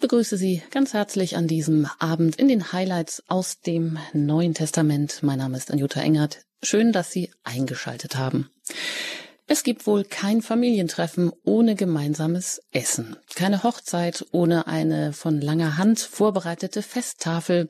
[0.00, 5.18] Ich begrüße Sie ganz herzlich an diesem Abend in den Highlights aus dem Neuen Testament.
[5.20, 6.38] Mein Name ist Anjuta Engert.
[6.62, 8.48] Schön, dass Sie eingeschaltet haben.
[9.46, 16.00] Es gibt wohl kein Familientreffen ohne gemeinsames Essen, keine Hochzeit ohne eine von langer Hand
[16.00, 17.68] vorbereitete Festtafel,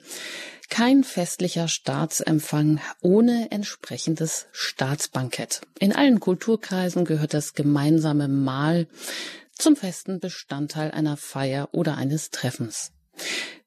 [0.68, 5.62] kein festlicher Staatsempfang ohne entsprechendes Staatsbankett.
[5.80, 8.86] In allen Kulturkreisen gehört das gemeinsame Mahl
[9.60, 12.92] zum festen Bestandteil einer Feier oder eines Treffens.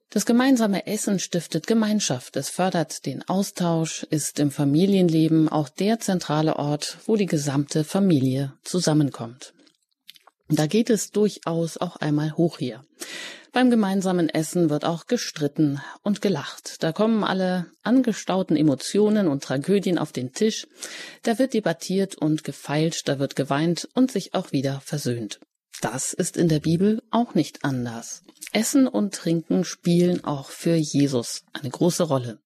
[0.09, 6.57] Das gemeinsame Essen stiftet Gemeinschaft, es fördert den Austausch, ist im Familienleben auch der zentrale
[6.57, 9.53] Ort, wo die gesamte Familie zusammenkommt.
[10.49, 12.83] Da geht es durchaus auch einmal hoch hier.
[13.53, 16.83] Beim gemeinsamen Essen wird auch gestritten und gelacht.
[16.83, 20.67] Da kommen alle angestauten Emotionen und Tragödien auf den Tisch.
[21.23, 25.39] Da wird debattiert und gefeilscht, da wird geweint und sich auch wieder versöhnt.
[25.83, 28.21] Das ist in der Bibel auch nicht anders.
[28.53, 32.39] Essen und Trinken spielen auch für Jesus eine große Rolle.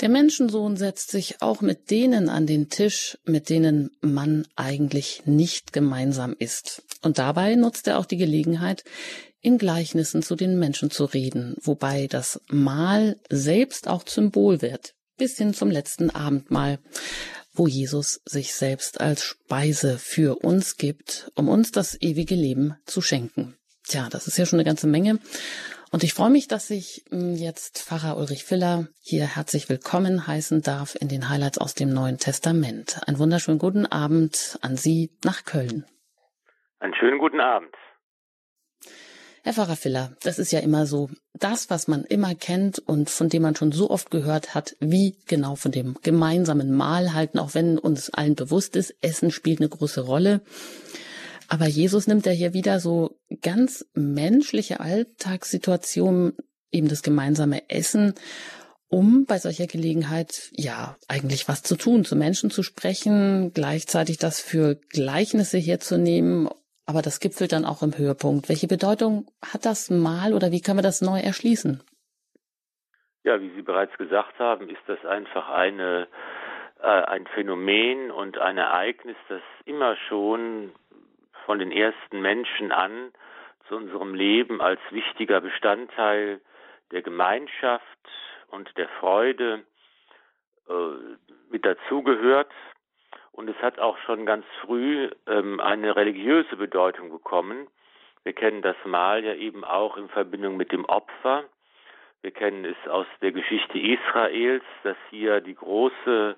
[0.00, 5.72] Der Menschensohn setzt sich auch mit denen an den Tisch, mit denen man eigentlich nicht
[5.72, 6.84] gemeinsam ist.
[7.02, 8.84] Und dabei nutzt er auch die Gelegenheit,
[9.40, 15.36] in Gleichnissen zu den Menschen zu reden, wobei das Mahl selbst auch Symbol wird, bis
[15.36, 16.78] hin zum letzten Abendmahl,
[17.54, 23.00] wo Jesus sich selbst als Speise für uns gibt, um uns das ewige Leben zu
[23.00, 23.56] schenken.
[23.86, 25.18] Tja, das ist ja schon eine ganze Menge.
[25.90, 30.62] Und ich freue mich, dass ich hm, jetzt Pfarrer Ulrich Filler hier herzlich willkommen heißen
[30.62, 33.00] darf in den Highlights aus dem Neuen Testament.
[33.06, 35.84] Einen wunderschönen guten Abend an Sie nach Köln.
[36.80, 37.74] Einen schönen guten Abend.
[39.44, 43.28] Herr Pfarrer Filler, das ist ja immer so, das, was man immer kennt und von
[43.28, 47.54] dem man schon so oft gehört hat, wie genau von dem gemeinsamen Mahl halten, auch
[47.54, 50.42] wenn uns allen bewusst ist, Essen spielt eine große Rolle.
[51.48, 56.34] Aber Jesus nimmt ja hier wieder so ganz menschliche Alltagssituationen,
[56.70, 58.14] eben das gemeinsame Essen,
[58.86, 64.38] um bei solcher Gelegenheit ja eigentlich was zu tun, zu Menschen zu sprechen, gleichzeitig das
[64.38, 66.48] für Gleichnisse herzunehmen
[66.86, 68.48] aber das gipfelt dann auch im Höhepunkt.
[68.48, 71.82] Welche Bedeutung hat das mal oder wie können wir das neu erschließen?
[73.24, 76.08] Ja, wie Sie bereits gesagt haben, ist das einfach eine,
[76.80, 80.72] äh, ein Phänomen und ein Ereignis, das immer schon
[81.46, 83.12] von den ersten Menschen an
[83.68, 86.40] zu unserem Leben als wichtiger Bestandteil
[86.90, 87.84] der Gemeinschaft
[88.48, 89.64] und der Freude
[90.68, 90.72] äh,
[91.50, 92.52] mit dazugehört.
[93.32, 97.66] Und es hat auch schon ganz früh ähm, eine religiöse Bedeutung bekommen.
[98.24, 101.44] Wir kennen das Mal ja eben auch in Verbindung mit dem Opfer.
[102.20, 106.36] Wir kennen es aus der Geschichte Israels, dass hier die große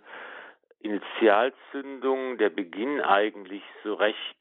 [0.81, 4.37] Initialzündung, der Beginn eigentlich so recht,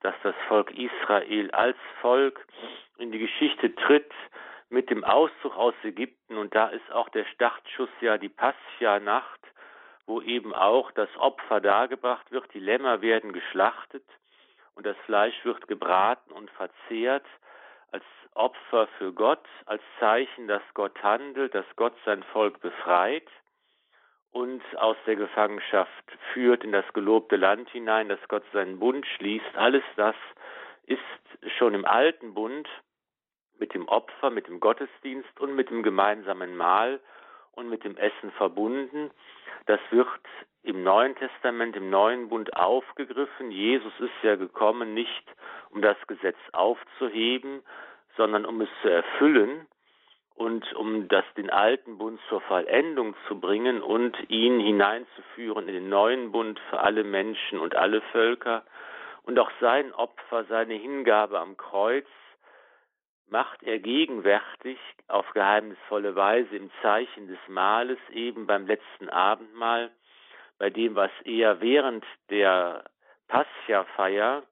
[0.00, 2.44] dass das Volk Israel als Volk
[2.98, 4.10] in die Geschichte tritt
[4.68, 6.38] mit dem Auszug aus Ägypten.
[6.38, 9.40] Und da ist auch der Startschuss ja die Pascha-Nacht,
[10.10, 14.02] wo eben auch das Opfer dargebracht wird, die Lämmer werden geschlachtet
[14.74, 17.24] und das Fleisch wird gebraten und verzehrt
[17.92, 18.02] als
[18.34, 23.28] Opfer für Gott, als Zeichen, dass Gott handelt, dass Gott sein Volk befreit
[24.32, 29.54] und aus der Gefangenschaft führt in das gelobte Land hinein, dass Gott seinen Bund schließt.
[29.54, 30.16] Alles das
[30.86, 30.98] ist
[31.56, 32.68] schon im alten Bund
[33.60, 36.98] mit dem Opfer, mit dem Gottesdienst und mit dem gemeinsamen Mahl
[37.52, 39.10] und mit dem Essen verbunden.
[39.66, 40.08] Das wird
[40.62, 43.50] im Neuen Testament, im Neuen Bund aufgegriffen.
[43.50, 45.24] Jesus ist ja gekommen, nicht
[45.70, 47.62] um das Gesetz aufzuheben,
[48.16, 49.66] sondern um es zu erfüllen
[50.34, 55.88] und um das den alten Bund zur Vollendung zu bringen und ihn hineinzuführen in den
[55.88, 58.64] neuen Bund für alle Menschen und alle Völker.
[59.24, 62.06] Und auch sein Opfer, seine Hingabe am Kreuz
[63.30, 69.90] macht er gegenwärtig auf geheimnisvolle Weise im Zeichen des Mahles eben beim letzten Abendmahl,
[70.58, 72.84] bei dem, was er während der
[73.28, 74.42] Pascha-Feier,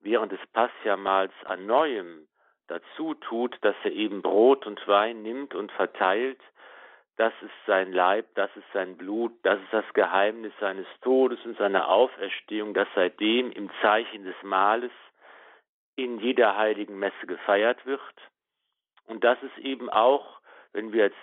[0.00, 2.28] während des Pascha-Mahls an Neuem
[2.68, 6.40] dazu tut, dass er eben Brot und Wein nimmt und verteilt,
[7.16, 11.58] das ist sein Leib, das ist sein Blut, das ist das Geheimnis seines Todes und
[11.58, 14.92] seiner Auferstehung, das seitdem im Zeichen des Mahles
[15.98, 18.00] in jeder heiligen Messe gefeiert wird.
[19.06, 20.40] Und das ist eben auch,
[20.72, 21.16] wenn wir jetzt,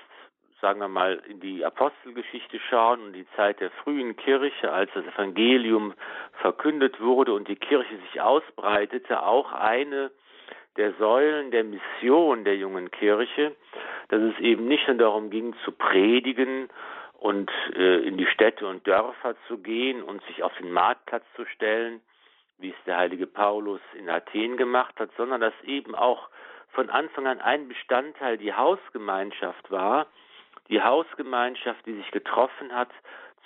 [0.60, 5.06] sagen wir mal, in die Apostelgeschichte schauen und die Zeit der frühen Kirche, als das
[5.06, 5.94] Evangelium
[6.42, 10.12] verkündet wurde und die Kirche sich ausbreitete, auch eine
[10.76, 13.56] der Säulen der Mission der jungen Kirche,
[14.10, 16.70] dass es eben nicht nur darum ging zu predigen
[17.14, 21.46] und äh, in die Städte und Dörfer zu gehen und sich auf den Marktplatz zu
[21.46, 22.02] stellen,
[22.58, 26.30] wie es der heilige Paulus in Athen gemacht hat, sondern dass eben auch
[26.70, 30.08] von Anfang an ein Bestandteil die Hausgemeinschaft war,
[30.70, 32.90] die Hausgemeinschaft, die sich getroffen hat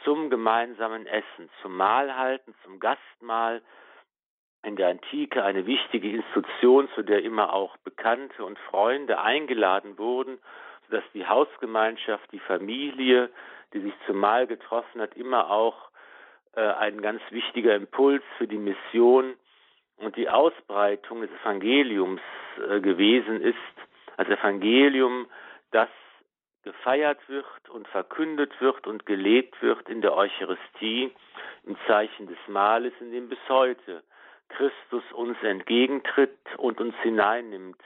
[0.03, 3.61] zum gemeinsamen Essen, zum Mahlhalten, zum Gastmahl,
[4.63, 10.37] in der Antike eine wichtige Institution, zu der immer auch Bekannte und Freunde eingeladen wurden,
[10.85, 13.29] sodass die Hausgemeinschaft, die Familie,
[13.73, 15.88] die sich zum Mahl getroffen hat, immer auch
[16.59, 19.35] ein ganz wichtiger Impuls für die Mission
[19.97, 22.21] und die Ausbreitung des Evangeliums
[22.69, 23.57] äh, gewesen ist.
[24.17, 25.27] Als Evangelium,
[25.71, 25.89] das
[26.63, 31.11] gefeiert wird und verkündet wird und gelebt wird in der Eucharistie,
[31.63, 34.03] im Zeichen des Mahles, in dem bis heute
[34.49, 37.81] Christus uns entgegentritt und uns hineinnimmt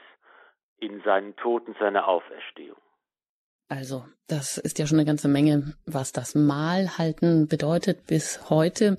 [0.79, 2.82] in seinen Tod und seine Auferstehung.
[3.69, 8.97] Also, das ist ja schon eine ganze Menge, was das Mahlhalten bedeutet bis heute,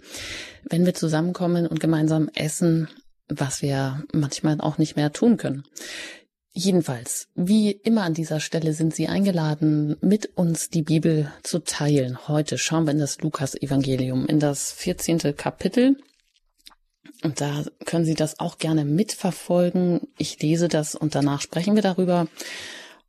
[0.69, 2.89] wenn wir zusammenkommen und gemeinsam essen,
[3.29, 5.65] was wir manchmal auch nicht mehr tun können.
[6.57, 12.29] Jedenfalls, wie immer an dieser Stelle sind Sie eingeladen, mit uns die Bibel zu teilen.
[12.29, 15.37] Heute schauen wir in das Lukas-Evangelium, in das 14.
[15.37, 15.97] Kapitel.
[17.25, 20.03] Und da können Sie das auch gerne mitverfolgen.
[20.17, 22.29] Ich lese das und danach sprechen wir darüber.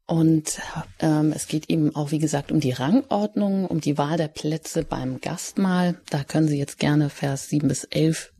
[0.08, 0.60] Und
[1.00, 4.84] ähm, es geht eben auch, wie gesagt, um die Rangordnung, um die Wahl der Plätze
[4.84, 6.00] beim Gastmahl.
[6.10, 8.32] Da können Sie jetzt gerne Vers 7 bis 11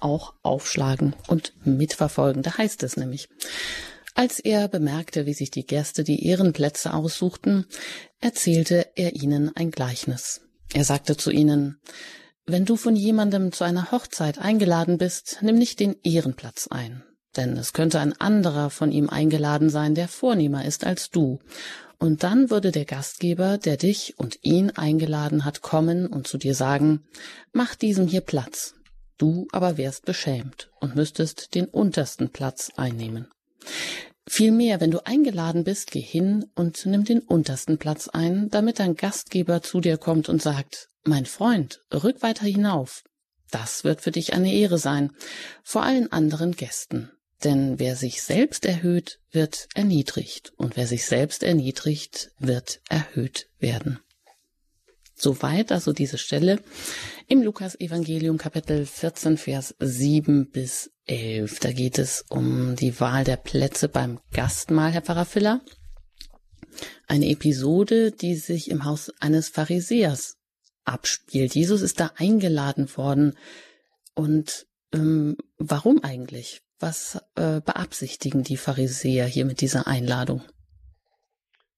[0.00, 2.42] auch aufschlagen und mitverfolgen.
[2.42, 3.28] Da heißt es nämlich,
[4.14, 7.66] als er bemerkte, wie sich die Gäste die Ehrenplätze aussuchten,
[8.20, 10.40] erzählte er ihnen ein Gleichnis.
[10.72, 11.80] Er sagte zu ihnen,
[12.46, 17.04] wenn du von jemandem zu einer Hochzeit eingeladen bist, nimm nicht den Ehrenplatz ein,
[17.36, 21.38] denn es könnte ein anderer von ihm eingeladen sein, der vornehmer ist als du.
[21.98, 26.54] Und dann würde der Gastgeber, der dich und ihn eingeladen hat, kommen und zu dir
[26.54, 27.04] sagen,
[27.52, 28.74] mach diesem hier Platz.
[29.18, 33.26] Du aber wärst beschämt und müsstest den untersten Platz einnehmen.
[34.28, 38.94] Vielmehr, wenn du eingeladen bist, geh hin und nimm den untersten Platz ein, damit dein
[38.94, 43.02] Gastgeber zu dir kommt und sagt, mein Freund, rück weiter hinauf.
[43.50, 45.12] Das wird für dich eine Ehre sein,
[45.64, 47.10] vor allen anderen Gästen.
[47.44, 54.00] Denn wer sich selbst erhöht, wird erniedrigt, und wer sich selbst erniedrigt, wird erhöht werden.
[55.14, 56.60] Soweit also diese Stelle
[57.26, 61.58] im Lukas-Evangelium Kapitel 14, Vers 7 bis 11.
[61.58, 65.60] Da geht es um die Wahl der Plätze beim Gastmahl, Herr Pfarrer Filler.
[67.08, 70.36] Eine Episode, die sich im Haus eines Pharisäers
[70.84, 71.54] abspielt.
[71.54, 73.36] Jesus ist da eingeladen worden.
[74.14, 76.62] Und ähm, warum eigentlich?
[76.80, 80.42] Was äh, beabsichtigen die Pharisäer hier mit dieser Einladung?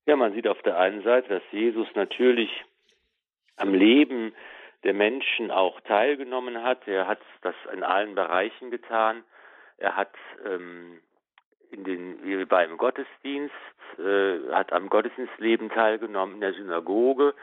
[0.07, 2.51] Ja, man sieht auf der einen Seite, dass Jesus natürlich
[3.57, 4.35] am Leben
[4.85, 6.87] der Menschen auch teilgenommen hat.
[6.87, 9.23] Er hat das in allen Bereichen getan.
[9.79, 10.15] Er hat
[10.45, 11.01] ähm,
[11.71, 13.55] in den, beim Gottesdienst,
[13.99, 17.35] äh, hat am Gottesdienstleben teilgenommen in der Synagoge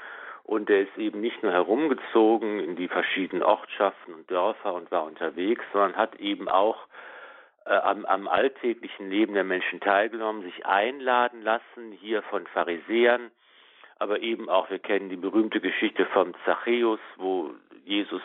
[0.43, 5.03] und er ist eben nicht nur herumgezogen in die verschiedenen Ortschaften und Dörfer und war
[5.03, 6.87] unterwegs, sondern hat eben auch
[7.67, 13.29] äh, am, am alltäglichen Leben der Menschen teilgenommen, sich einladen lassen, hier von Pharisäern,
[13.99, 17.51] aber eben auch, wir kennen die berühmte Geschichte vom Zachäus, wo
[17.83, 18.21] Jesus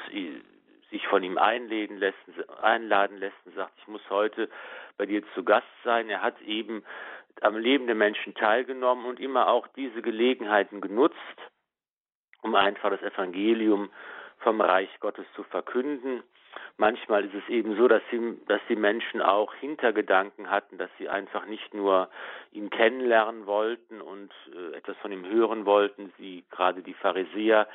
[0.91, 2.19] sich von ihm einladen lässt,
[2.61, 4.49] einladen lässt und sagt, ich muss heute
[4.97, 6.09] bei dir zu Gast sein.
[6.11, 6.85] Er hat eben
[7.41, 11.17] am Leben der Menschen teilgenommen und immer auch diese Gelegenheiten genutzt,
[12.43, 13.91] um einfach das Evangelium
[14.39, 16.23] vom Reich Gottes zu verkünden.
[16.77, 21.09] Manchmal ist es eben so, dass, sie, dass die Menschen auch Hintergedanken hatten, dass sie
[21.09, 22.09] einfach nicht nur
[22.51, 26.13] ihn kennenlernen wollten und äh, etwas von ihm hören wollten.
[26.19, 27.69] Sie, gerade die Pharisäer,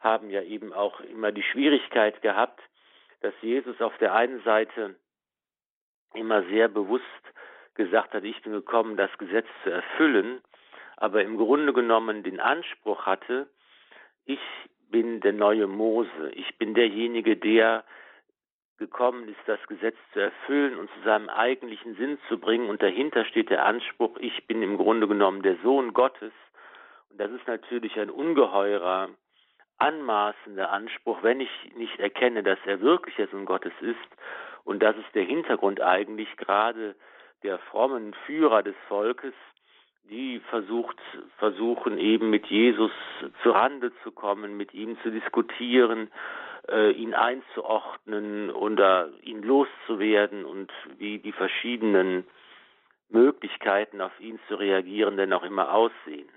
[0.00, 2.60] haben ja eben auch immer die Schwierigkeit gehabt,
[3.20, 4.96] dass Jesus auf der einen Seite
[6.12, 7.04] immer sehr bewusst
[7.74, 10.40] gesagt hat, ich bin gekommen, das Gesetz zu erfüllen,
[10.96, 13.48] aber im Grunde genommen den Anspruch hatte,
[14.26, 14.40] ich
[14.90, 17.84] bin der neue Mose, ich bin derjenige, der
[18.78, 22.68] gekommen ist, das Gesetz zu erfüllen und zu seinem eigentlichen Sinn zu bringen.
[22.68, 26.32] Und dahinter steht der Anspruch, ich bin im Grunde genommen der Sohn Gottes.
[27.10, 29.10] Und das ist natürlich ein ungeheurer,
[29.78, 33.96] anmaßender Anspruch, wenn ich nicht erkenne, dass er wirklich der Sohn Gottes ist.
[34.64, 36.94] Und das ist der Hintergrund eigentlich gerade
[37.42, 39.34] der frommen Führer des Volkes,
[40.10, 40.96] die versucht,
[41.38, 42.90] versuchen eben mit Jesus
[43.42, 46.10] zu Rande zu kommen, mit ihm zu diskutieren,
[46.68, 52.26] äh, ihn einzuordnen oder ihn loszuwerden und wie die verschiedenen
[53.08, 56.28] Möglichkeiten auf ihn zu reagieren denn auch immer aussehen.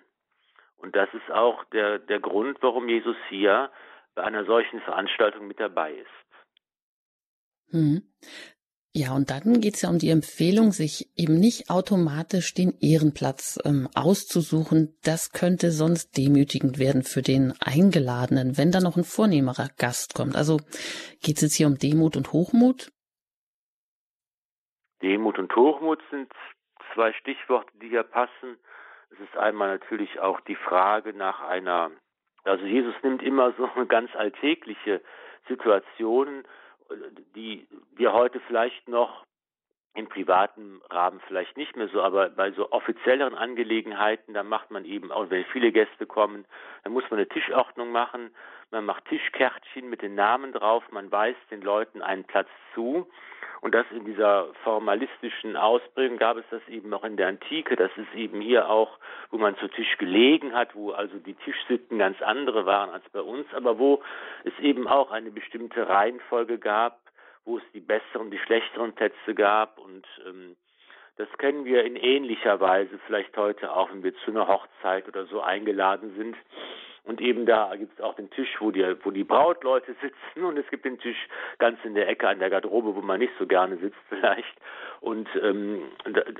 [0.78, 3.72] Und das ist auch der, der Grund, warum Jesus hier
[4.16, 6.28] bei einer solchen Veranstaltung mit dabei ist.
[7.72, 8.04] Hm.
[9.00, 13.60] Ja, und dann geht es ja um die Empfehlung, sich eben nicht automatisch den Ehrenplatz
[13.64, 14.98] ähm, auszusuchen.
[15.06, 20.36] Das könnte sonst demütigend werden für den Eingeladenen, wenn da noch ein vornehmerer Gast kommt.
[20.36, 20.58] Also
[21.22, 22.90] geht es jetzt hier um Demut und Hochmut?
[25.04, 26.34] Demut und Hochmut sind
[26.96, 28.58] zwei Stichworte, die hier passen.
[29.12, 31.92] Es ist einmal natürlich auch die Frage nach einer,
[32.46, 35.04] also Jesus nimmt immer so eine ganz alltägliche
[35.48, 36.46] Situation,
[37.36, 39.24] die wir heute vielleicht noch
[39.98, 44.86] im privaten Rahmen vielleicht nicht mehr so, aber bei so offizielleren Angelegenheiten, da macht man
[44.86, 46.46] eben auch, wenn viele Gäste kommen,
[46.84, 48.30] dann muss man eine Tischordnung machen,
[48.72, 53.08] man macht Tischkärtchen mit den Namen drauf, man weist den Leuten einen Platz zu
[53.62, 57.76] und das in dieser formalistischen Ausprägung gab es das eben noch in der Antike.
[57.76, 59.00] Das ist eben hier auch,
[59.32, 63.22] wo man zu Tisch gelegen hat, wo also die Tischsitten ganz andere waren als bei
[63.22, 64.04] uns, aber wo
[64.44, 67.00] es eben auch eine bestimmte Reihenfolge gab,
[67.46, 70.56] wo es die besseren, die schlechteren Plätze gab und ähm,
[71.18, 75.26] das kennen wir in ähnlicher Weise vielleicht heute auch, wenn wir zu einer Hochzeit oder
[75.26, 76.38] so eingeladen sind.
[77.08, 80.58] Und eben da gibt es auch den Tisch, wo die, wo die Brautleute sitzen und
[80.58, 81.18] es gibt den Tisch
[81.58, 84.58] ganz in der Ecke an der Garderobe, wo man nicht so gerne sitzt vielleicht.
[85.00, 85.84] Und ähm,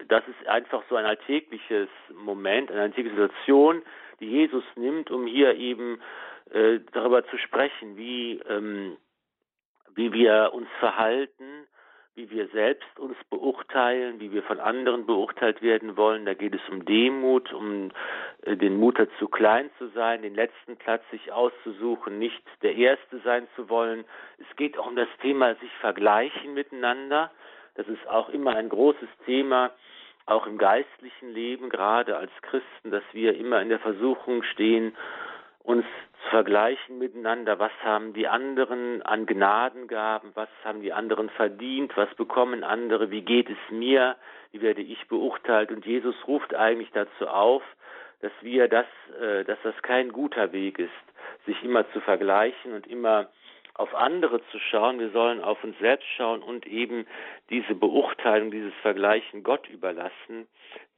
[0.10, 3.82] das ist einfach so ein alltägliches Moment, eine alltägliche Situation,
[4.20, 6.02] die Jesus nimmt, um hier eben
[6.52, 8.98] äh, darüber zu sprechen, wie, ähm,
[9.96, 11.66] wie wir uns verhalten,
[12.18, 16.26] wie wir selbst uns beurteilen, wie wir von anderen beurteilt werden wollen.
[16.26, 17.92] Da geht es um Demut, um
[18.42, 23.20] äh, den Mut dazu, klein zu sein, den letzten Platz sich auszusuchen, nicht der Erste
[23.24, 24.04] sein zu wollen.
[24.40, 27.30] Es geht auch um das Thema sich vergleichen miteinander.
[27.76, 29.70] Das ist auch immer ein großes Thema,
[30.26, 34.98] auch im geistlichen Leben, gerade als Christen, dass wir immer in der Versuchung stehen,
[35.62, 35.86] uns
[36.24, 42.14] zu vergleichen miteinander, was haben die anderen an Gnadengaben, was haben die anderen verdient, was
[42.16, 44.16] bekommen andere, wie geht es mir,
[44.52, 45.72] wie werde ich beurteilt.
[45.72, 47.64] Und Jesus ruft eigentlich dazu auf,
[48.22, 48.88] dass wir das,
[49.22, 50.92] äh, dass das kein guter Weg ist,
[51.46, 53.30] sich immer zu vergleichen und immer
[53.78, 57.06] auf andere zu schauen, wir sollen auf uns selbst schauen und eben
[57.52, 60.48] diese Beurteilung, dieses Vergleichen Gott überlassen,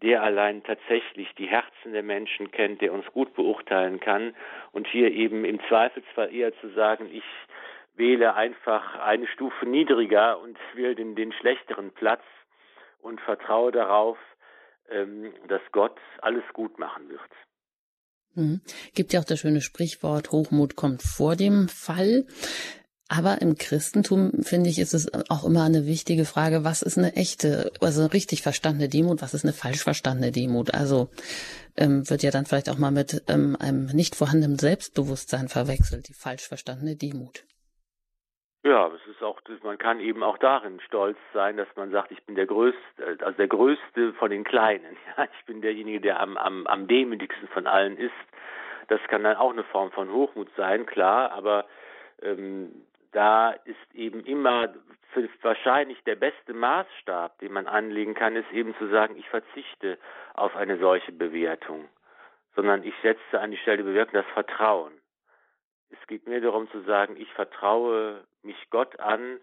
[0.02, 4.34] der allein tatsächlich die Herzen der Menschen kennt, der uns gut beurteilen kann
[4.72, 7.24] und hier eben im Zweifelsfall eher zu sagen, ich
[7.96, 12.24] wähle einfach eine Stufe niedriger und wähle den, den schlechteren Platz
[13.02, 14.18] und vertraue darauf,
[14.90, 17.22] ähm, dass Gott alles gut machen wird.
[18.36, 18.62] Mhm.
[18.96, 22.26] Gibt ja auch das schöne Sprichwort, Hochmut kommt vor dem Fall.
[23.12, 27.16] Aber im Christentum, finde ich, ist es auch immer eine wichtige Frage, was ist eine
[27.16, 30.76] echte, also eine richtig verstandene Demut, was ist eine falsch verstandene Demut?
[30.76, 31.10] Also
[31.76, 36.14] ähm, wird ja dann vielleicht auch mal mit ähm, einem nicht vorhandenen Selbstbewusstsein verwechselt, die
[36.14, 37.44] falsch verstandene Demut.
[38.64, 42.22] Ja, es ist auch, man kann eben auch darin stolz sein, dass man sagt, ich
[42.26, 44.98] bin der Größte, also der Größte von den Kleinen.
[45.18, 48.12] Ja, ich bin derjenige, der am, am, am demütigsten von allen ist.
[48.88, 51.66] Das kann dann auch eine Form von Hochmut sein, klar, aber
[52.22, 52.72] ähm,
[53.12, 54.74] da ist eben immer
[55.42, 59.98] wahrscheinlich der beste Maßstab, den man anlegen kann, ist eben zu sagen, ich verzichte
[60.34, 61.90] auf eine solche Bewertung,
[62.56, 64.94] sondern ich setze an die Stelle Bewertung das Vertrauen.
[65.90, 69.40] Es geht mir darum zu sagen, ich vertraue mich Gott an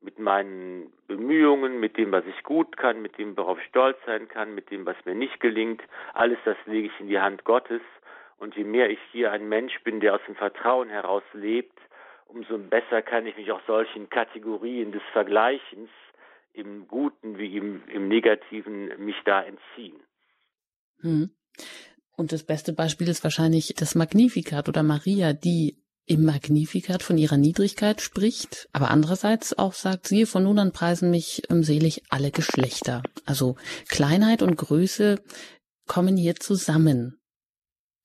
[0.00, 4.28] mit meinen Bemühungen, mit dem, was ich gut kann, mit dem, worauf ich stolz sein
[4.28, 5.82] kann, mit dem, was mir nicht gelingt.
[6.14, 7.82] Alles das lege ich in die Hand Gottes.
[8.36, 11.76] Und je mehr ich hier ein Mensch bin, der aus dem Vertrauen heraus lebt,
[12.28, 15.90] umso besser kann ich mich auch solchen Kategorien des Vergleichens
[16.52, 20.00] im Guten wie im, im Negativen mich da entziehen.
[21.00, 21.30] Hm.
[22.16, 27.36] Und das beste Beispiel ist wahrscheinlich das Magnificat oder Maria, die im Magnificat von ihrer
[27.36, 32.30] Niedrigkeit spricht, aber andererseits auch sagt, siehe, von nun an preisen mich ähm, selig alle
[32.30, 33.02] Geschlechter.
[33.26, 33.56] Also
[33.88, 35.22] Kleinheit und Größe
[35.86, 37.20] kommen hier zusammen,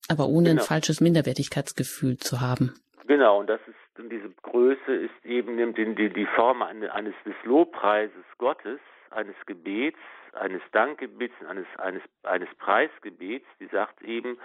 [0.09, 0.61] aber ohne genau.
[0.61, 2.73] ein falsches Minderwertigkeitsgefühl zu haben.
[3.05, 7.35] Genau, und das ist, und diese Größe ist eben nimmt die, die Form eines des
[7.43, 8.79] Lobpreises Gottes,
[9.11, 9.99] eines Gebets,
[10.33, 14.39] eines Dankgebets, eines, eines, eines Preisgebets, die sagt eben,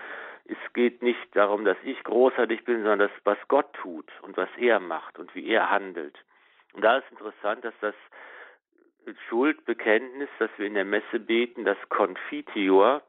[0.45, 4.49] es geht nicht darum, dass ich großartig bin, sondern das, was Gott tut und was
[4.59, 6.19] er macht und wie er handelt.
[6.73, 7.95] Und da ist interessant, dass das
[9.29, 13.03] Schuldbekenntnis, das wir in der Messe beten, das Confitior,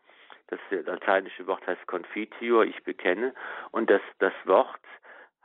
[0.47, 3.33] das lateinische Wort heißt Confitior, ich bekenne,
[3.71, 4.79] und das, das Wort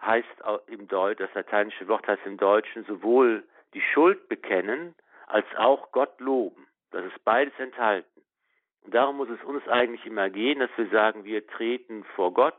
[0.07, 3.45] heißt im Deutsch, das lateinische Wort heißt im Deutschen sowohl
[3.75, 4.95] die Schuld bekennen
[5.27, 6.67] als auch Gott loben.
[6.91, 8.23] Das ist beides enthalten.
[8.83, 12.59] Und darum muss es uns eigentlich immer gehen, dass wir sagen, wir treten vor Gott,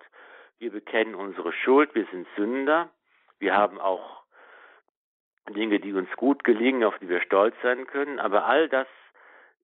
[0.57, 2.89] wir bekennen unsere Schuld, wir sind Sünder,
[3.39, 4.23] wir haben auch
[5.49, 8.19] Dinge, die uns gut gelingen, auf die wir stolz sein können.
[8.19, 8.87] Aber all das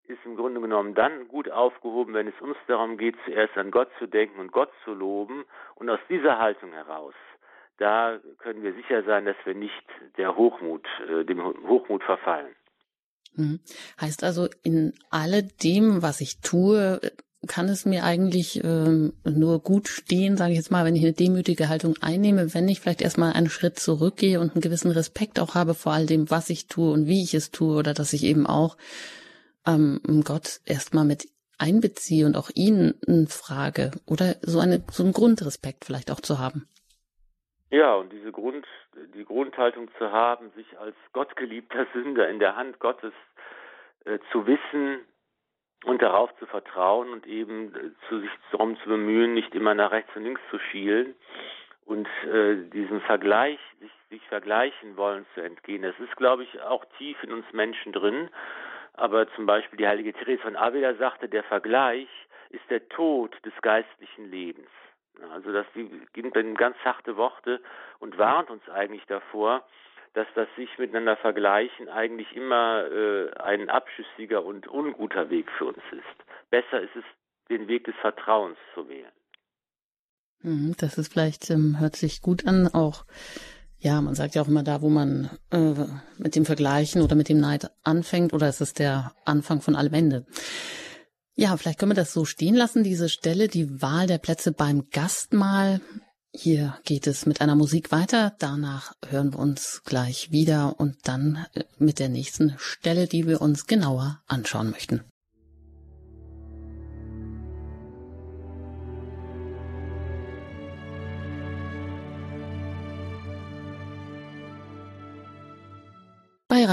[0.04, 3.90] ist im Grunde genommen dann gut aufgehoben, wenn es uns darum geht, zuerst an Gott
[3.98, 5.46] zu denken und Gott zu loben.
[5.76, 7.16] Und aus dieser Haltung heraus,
[7.78, 9.86] da können wir sicher sein, dass wir nicht
[10.18, 12.54] der Hochmut, äh, dem Hochmut verfallen.
[13.36, 13.60] Hm.
[14.00, 17.00] Heißt also, in alledem, was ich tue,
[17.48, 21.14] kann es mir eigentlich ähm, nur gut stehen, sage ich jetzt mal, wenn ich eine
[21.14, 25.56] demütige Haltung einnehme, wenn ich vielleicht erstmal einen Schritt zurückgehe und einen gewissen Respekt auch
[25.56, 28.24] habe vor all dem, was ich tue und wie ich es tue, oder dass ich
[28.26, 28.78] eben auch
[29.66, 32.96] ähm, Gott erstmal mit einbeziehe und auch ihn
[33.28, 36.68] frage oder so eine so einen Grundrespekt vielleicht auch zu haben.
[37.72, 38.68] Ja, und diese Grund
[39.16, 43.14] die Grundhaltung zu haben, sich als gottgeliebter Sünder in der Hand Gottes
[44.04, 45.00] äh, zu wissen
[45.86, 49.92] und darauf zu vertrauen und eben äh, zu sich darum zu bemühen, nicht immer nach
[49.92, 51.16] rechts und links zu schielen
[51.86, 55.82] und äh, diesem Vergleich, sich, sich vergleichen wollen zu entgehen.
[55.84, 58.30] Das ist, glaube ich, auch tief in uns Menschen drin.
[58.94, 62.10] Aber zum Beispiel die heilige Therese von Avila sagte, der Vergleich
[62.50, 64.68] ist der Tod des geistlichen Lebens.
[65.32, 65.66] Also das
[66.14, 67.62] gibt dann ganz harte Worte
[68.00, 69.66] und warnt uns eigentlich davor,
[70.14, 75.84] dass das sich miteinander vergleichen eigentlich immer äh, ein abschüssiger und unguter Weg für uns
[75.92, 76.50] ist.
[76.50, 77.04] Besser ist es,
[77.50, 79.12] den Weg des Vertrauens zu wählen.
[80.42, 83.06] Mhm, das ist vielleicht, ähm, hört sich gut an, auch
[83.84, 85.74] ja, man sagt ja auch immer da, wo man äh,
[86.20, 89.94] mit dem Vergleichen oder mit dem Neid anfängt, oder ist es der Anfang von allem
[89.94, 90.26] Ende?
[91.36, 94.90] Ja, vielleicht können wir das so stehen lassen, diese Stelle, die Wahl der Plätze beim
[94.90, 95.82] Gastmahl.
[96.34, 98.36] Hier geht es mit einer Musik weiter.
[98.40, 103.42] Danach hören wir uns gleich wieder und dann äh, mit der nächsten Stelle, die wir
[103.42, 105.04] uns genauer anschauen möchten.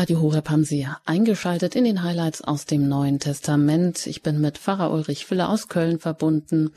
[0.09, 4.07] Radio Horeb haben Sie eingeschaltet in den Highlights aus dem Neuen Testament.
[4.07, 6.71] Ich bin mit Pfarrer Ulrich Füller aus Köln verbunden.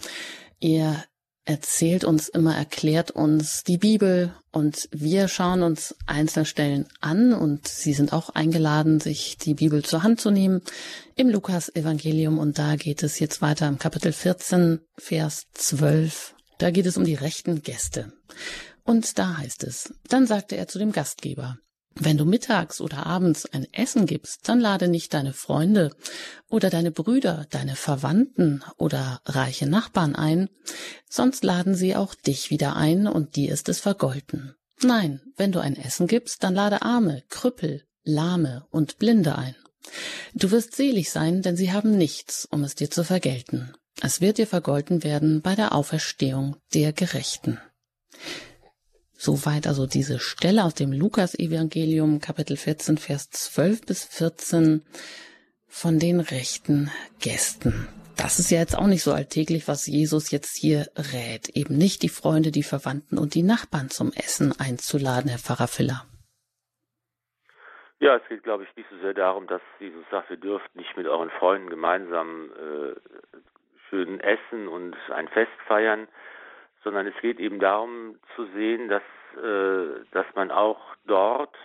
[0.59, 1.05] Er
[1.45, 7.69] erzählt uns immer, erklärt uns die Bibel und wir schauen uns einzelne Stellen an und
[7.69, 10.61] Sie sind auch eingeladen, sich die Bibel zur Hand zu nehmen
[11.15, 16.35] im Lukas-Evangelium und da geht es jetzt weiter im Kapitel 14, Vers 12.
[16.57, 18.11] Da geht es um die rechten Gäste.
[18.83, 21.59] Und da heißt es, dann sagte er zu dem Gastgeber,
[21.95, 25.91] wenn du mittags oder abends ein Essen gibst, dann lade nicht deine Freunde
[26.49, 30.49] oder deine Brüder, deine Verwandten oder reiche Nachbarn ein,
[31.09, 34.55] sonst laden sie auch dich wieder ein und dir ist es vergolten.
[34.81, 39.55] Nein, wenn du ein Essen gibst, dann lade Arme, Krüppel, Lahme und Blinde ein.
[40.33, 43.73] Du wirst selig sein, denn sie haben nichts, um es dir zu vergelten.
[44.01, 47.59] Es wird dir vergolten werden bei der Auferstehung der Gerechten.
[49.23, 54.81] Soweit also diese Stelle aus dem Lukas-Evangelium, Kapitel 14, Vers 12 bis 14
[55.67, 56.89] von den rechten
[57.21, 57.87] Gästen.
[58.17, 61.49] Das ist ja jetzt auch nicht so alltäglich, was Jesus jetzt hier rät.
[61.49, 66.01] Eben nicht die Freunde, die Verwandten und die Nachbarn zum Essen einzuladen, Herr Pfarrer Filler.
[67.99, 70.97] Ja, es geht, glaube ich, nicht so sehr darum, dass Jesus sagt, ihr dürft nicht
[70.97, 72.95] mit euren Freunden gemeinsam äh,
[73.87, 76.07] schön essen und ein Fest feiern,
[76.83, 79.03] sondern es geht eben darum zu sehen, dass,
[79.37, 81.55] äh, dass man auch dort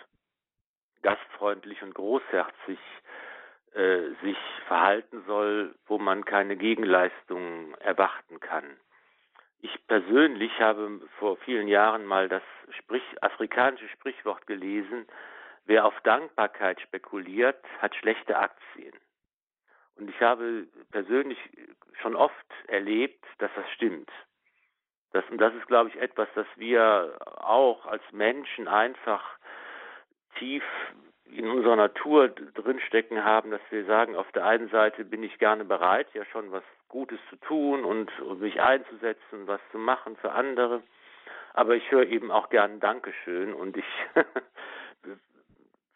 [1.03, 2.79] gastfreundlich und großherzig
[3.75, 8.77] äh, sich verhalten soll, wo man keine Gegenleistung erwarten kann.
[9.61, 15.07] Ich persönlich habe vor vielen Jahren mal das Sprich, afrikanische Sprichwort gelesen,
[15.65, 18.95] wer auf Dankbarkeit spekuliert, hat schlechte Aktien.
[19.97, 21.39] Und ich habe persönlich
[22.01, 22.35] schon oft
[22.69, 24.11] erlebt, dass das stimmt.
[25.13, 29.23] Das, und das ist, glaube ich, etwas, das wir auch als Menschen einfach
[30.39, 30.65] tief
[31.33, 35.65] in unserer Natur drinstecken haben, dass wir sagen, auf der einen Seite bin ich gerne
[35.65, 40.33] bereit, ja schon was Gutes zu tun und, und mich einzusetzen, was zu machen für
[40.33, 40.83] andere.
[41.55, 43.85] Aber ich höre eben auch gern Dankeschön und ich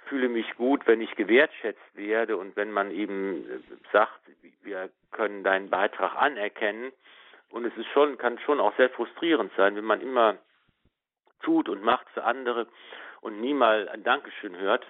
[0.06, 3.44] fühle mich gut, wenn ich gewertschätzt werde und wenn man eben
[3.92, 4.20] sagt,
[4.62, 6.92] wir können deinen Beitrag anerkennen
[7.50, 10.38] und es ist schon, kann schon auch sehr frustrierend sein, wenn man immer
[11.42, 12.66] tut und macht für andere
[13.20, 14.86] und nie mal ein Dankeschön hört.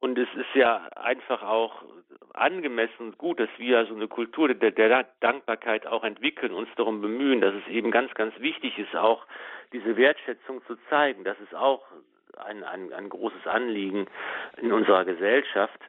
[0.00, 1.82] Und es ist ja einfach auch
[2.32, 7.00] angemessen und gut, dass wir so eine Kultur der, der, Dankbarkeit auch entwickeln, uns darum
[7.00, 9.26] bemühen, dass es eben ganz, ganz wichtig ist, auch
[9.72, 11.24] diese Wertschätzung zu zeigen.
[11.24, 11.84] Das ist auch
[12.36, 14.06] ein, ein, ein großes Anliegen
[14.58, 15.80] in unserer Gesellschaft.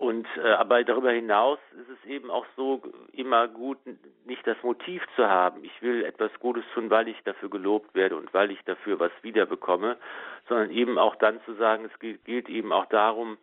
[0.00, 2.80] Und äh, aber darüber hinaus ist es eben auch so
[3.12, 3.76] immer gut,
[4.24, 5.62] nicht das Motiv zu haben.
[5.62, 9.12] Ich will etwas Gutes tun, weil ich dafür gelobt werde und weil ich dafür was
[9.20, 9.98] wiederbekomme,
[10.48, 13.36] sondern eben auch dann zu sagen, es gilt, gilt eben auch darum,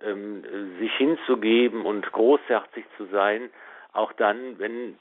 [0.00, 0.44] ähm,
[0.78, 3.50] sich hinzugeben und großherzig zu sein,
[3.92, 4.96] auch dann, wenn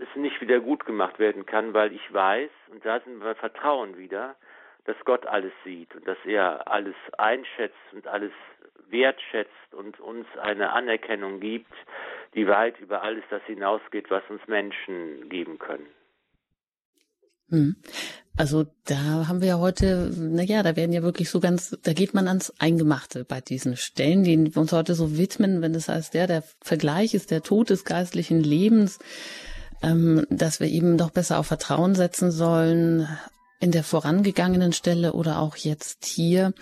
[0.00, 3.98] es nicht wieder gut gemacht werden kann, weil ich weiß, und da sind wir Vertrauen
[3.98, 4.34] wieder,
[4.84, 8.32] dass Gott alles sieht und dass er alles einschätzt und alles
[8.88, 11.72] wertschätzt und uns eine Anerkennung gibt,
[12.34, 15.86] die weit über alles das hinausgeht, was uns Menschen geben können.
[17.50, 17.76] Hm.
[18.36, 22.14] Also da haben wir ja heute, naja, da werden ja wirklich so ganz, da geht
[22.14, 26.14] man ans Eingemachte bei diesen Stellen, die wir uns heute so widmen, wenn das heißt,
[26.14, 28.98] ja, der Vergleich ist der Tod des geistlichen Lebens,
[29.82, 33.08] ähm, dass wir eben doch besser auf Vertrauen setzen sollen
[33.60, 36.52] in der vorangegangenen Stelle oder auch jetzt hier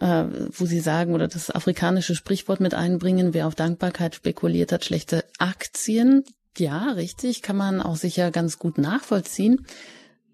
[0.00, 4.84] äh, wo Sie sagen oder das afrikanische Sprichwort mit einbringen, wer auf Dankbarkeit spekuliert hat,
[4.84, 6.24] schlechte Aktien.
[6.58, 9.66] Ja, richtig, kann man auch sicher ganz gut nachvollziehen.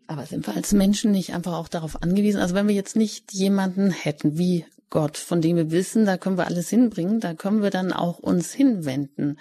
[0.07, 2.41] Aber sind wir als Menschen nicht einfach auch darauf angewiesen?
[2.41, 6.37] Also wenn wir jetzt nicht jemanden hätten wie Gott, von dem wir wissen, da können
[6.37, 9.39] wir alles hinbringen, da können wir dann auch uns hinwenden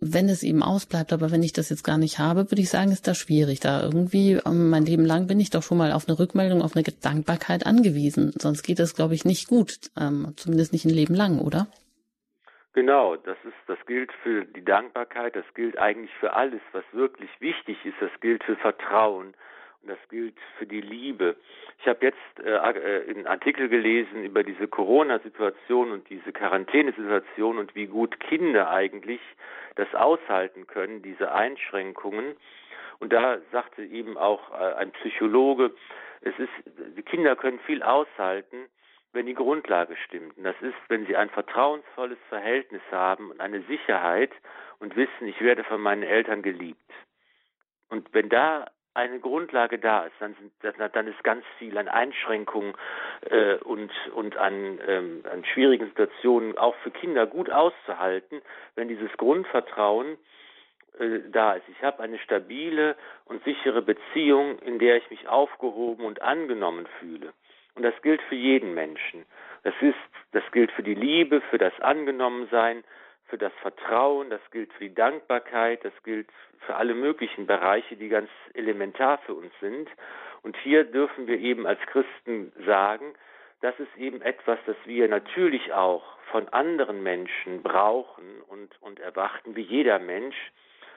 [0.00, 1.12] wenn es eben ausbleibt.
[1.12, 3.60] Aber wenn ich das jetzt gar nicht habe, würde ich sagen, ist das schwierig.
[3.60, 6.76] Da irgendwie ähm, mein Leben lang bin ich doch schon mal auf eine Rückmeldung, auf
[6.76, 8.32] eine Dankbarkeit angewiesen.
[8.38, 9.90] Sonst geht es, glaube ich, nicht gut.
[9.98, 11.66] Ähm, zumindest nicht ein Leben lang, oder?
[12.74, 17.30] Genau, das ist, das gilt für die Dankbarkeit, das gilt eigentlich für alles, was wirklich
[17.40, 19.32] wichtig ist, das gilt für Vertrauen
[19.86, 21.36] das gilt für die Liebe.
[21.80, 27.74] Ich habe jetzt äh, äh einen Artikel gelesen über diese Corona-Situation und diese Quarantänesituation und
[27.74, 29.20] wie gut Kinder eigentlich
[29.76, 32.36] das aushalten können, diese Einschränkungen.
[32.98, 35.72] Und da sagte eben auch äh, ein Psychologe,
[36.22, 36.50] es ist,
[36.96, 38.68] die Kinder können viel aushalten,
[39.12, 40.36] wenn die Grundlage stimmt.
[40.36, 44.32] Und das ist, wenn sie ein vertrauensvolles Verhältnis haben und eine Sicherheit
[44.78, 46.90] und wissen, ich werde von meinen Eltern geliebt.
[47.88, 50.52] Und wenn da eine Grundlage da ist, dann, sind,
[50.94, 52.74] dann ist ganz viel an Einschränkungen
[53.30, 58.40] äh, und, und an, ähm, an schwierigen Situationen auch für Kinder gut auszuhalten,
[58.74, 60.16] wenn dieses Grundvertrauen
[60.98, 61.68] äh, da ist.
[61.68, 67.32] Ich habe eine stabile und sichere Beziehung, in der ich mich aufgehoben und angenommen fühle.
[67.74, 69.26] Und das gilt für jeden Menschen.
[69.62, 69.94] Das ist,
[70.32, 72.82] das gilt für die Liebe, für das Angenommensein,
[73.28, 76.28] für das Vertrauen, das gilt für die Dankbarkeit, das gilt
[76.60, 79.88] für alle möglichen Bereiche, die ganz elementar für uns sind.
[80.42, 83.14] Und hier dürfen wir eben als Christen sagen,
[83.62, 89.56] das ist eben etwas, das wir natürlich auch von anderen Menschen brauchen und, und erwarten,
[89.56, 90.36] wie jeder Mensch.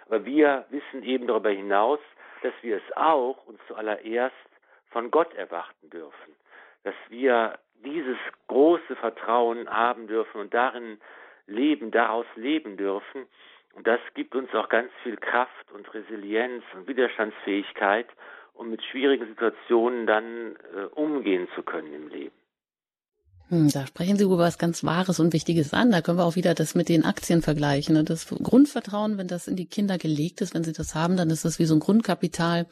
[0.08, 2.00] Aber wir wissen eben darüber hinaus,
[2.44, 4.36] dass wir es auch und zuallererst
[4.90, 6.36] von Gott erwarten dürfen.
[6.84, 11.00] Dass wir dieses große Vertrauen haben dürfen und darin
[11.50, 13.26] leben, daraus leben dürfen.
[13.74, 18.08] Und das gibt uns auch ganz viel Kraft und Resilienz und Widerstandsfähigkeit,
[18.54, 22.39] um mit schwierigen Situationen dann äh, umgehen zu können im Leben.
[23.50, 25.92] Hm, da sprechen Sie über was ganz Wahres und Wichtiges an.
[25.92, 27.96] Da können wir auch wieder das mit den Aktien vergleichen.
[27.96, 28.04] Ne?
[28.04, 31.46] Das Grundvertrauen, wenn das in die Kinder gelegt ist, wenn sie das haben, dann ist
[31.46, 32.68] das wie so ein Grundkapital.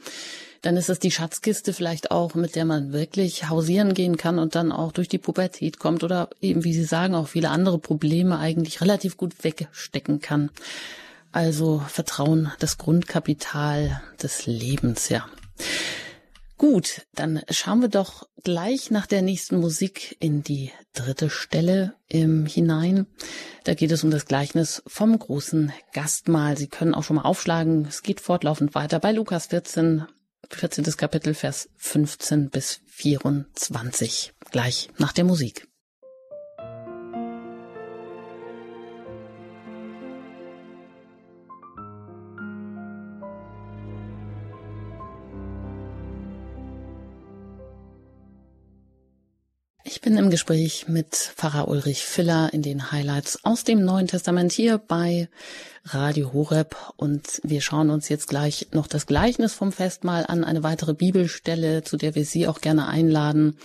[0.62, 4.54] Dann ist es die Schatzkiste vielleicht auch, mit der man wirklich hausieren gehen kann und
[4.54, 8.38] dann auch durch die Pubertät kommt oder eben, wie Sie sagen, auch viele andere Probleme
[8.38, 10.52] eigentlich relativ gut wegstecken kann.
[11.32, 15.26] Also Vertrauen, das Grundkapital des Lebens, ja.
[16.58, 22.48] Gut, dann schauen wir doch gleich nach der nächsten Musik in die dritte Stelle im
[22.48, 23.06] hinein.
[23.64, 26.58] Da geht es um das Gleichnis vom großen Gastmahl.
[26.58, 27.86] Sie können auch schon mal aufschlagen.
[27.86, 30.06] Es geht fortlaufend weiter bei Lukas 14,
[30.50, 30.84] 14.
[30.98, 34.34] Kapitel, Vers 15 bis 24.
[34.50, 35.67] Gleich nach der Musik.
[50.08, 54.78] Bin im Gespräch mit Pfarrer Ulrich Filler in den Highlights aus dem Neuen Testament hier
[54.78, 55.28] bei
[55.84, 60.64] Radio Horeb und wir schauen uns jetzt gleich noch das Gleichnis vom Festmahl an, eine
[60.64, 63.58] weitere Bibelstelle, zu der wir Sie auch gerne einladen,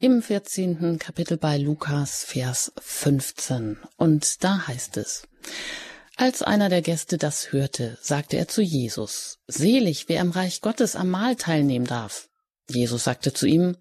[0.00, 0.98] im 14.
[0.98, 3.78] Kapitel bei Lukas, Vers 15.
[3.96, 5.28] Und da heißt es,
[6.16, 10.96] als einer der Gäste das hörte, sagte er zu Jesus, Selig, wer im Reich Gottes
[10.96, 12.28] am Mahl teilnehmen darf.
[12.68, 13.76] Jesus sagte zu ihm,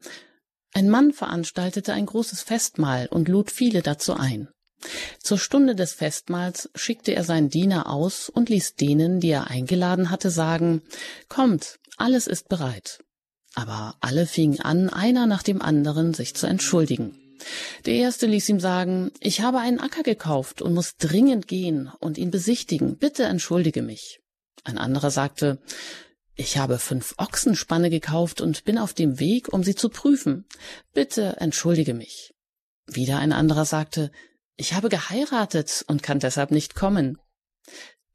[0.73, 4.49] ein Mann veranstaltete ein großes Festmahl und lud viele dazu ein.
[5.21, 10.11] Zur Stunde des Festmahls schickte er seinen Diener aus und ließ denen, die er eingeladen
[10.11, 10.81] hatte, sagen
[11.29, 12.99] Kommt, alles ist bereit.
[13.55, 17.17] Aber alle fingen an, einer nach dem anderen sich zu entschuldigen.
[17.85, 22.17] Der erste ließ ihm sagen, ich habe einen Acker gekauft und muss dringend gehen und
[22.17, 22.97] ihn besichtigen.
[22.97, 24.19] Bitte entschuldige mich.
[24.63, 25.59] Ein anderer sagte,
[26.37, 30.45] ich habe fünf Ochsenspanne gekauft und bin auf dem Weg, um sie zu prüfen.
[30.93, 32.33] Bitte entschuldige mich.
[32.85, 34.11] Wieder ein anderer sagte,
[34.55, 37.17] ich habe geheiratet und kann deshalb nicht kommen.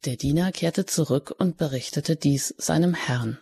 [0.04, 3.38] Der Diener kehrte zurück und berichtete dies seinem Herrn.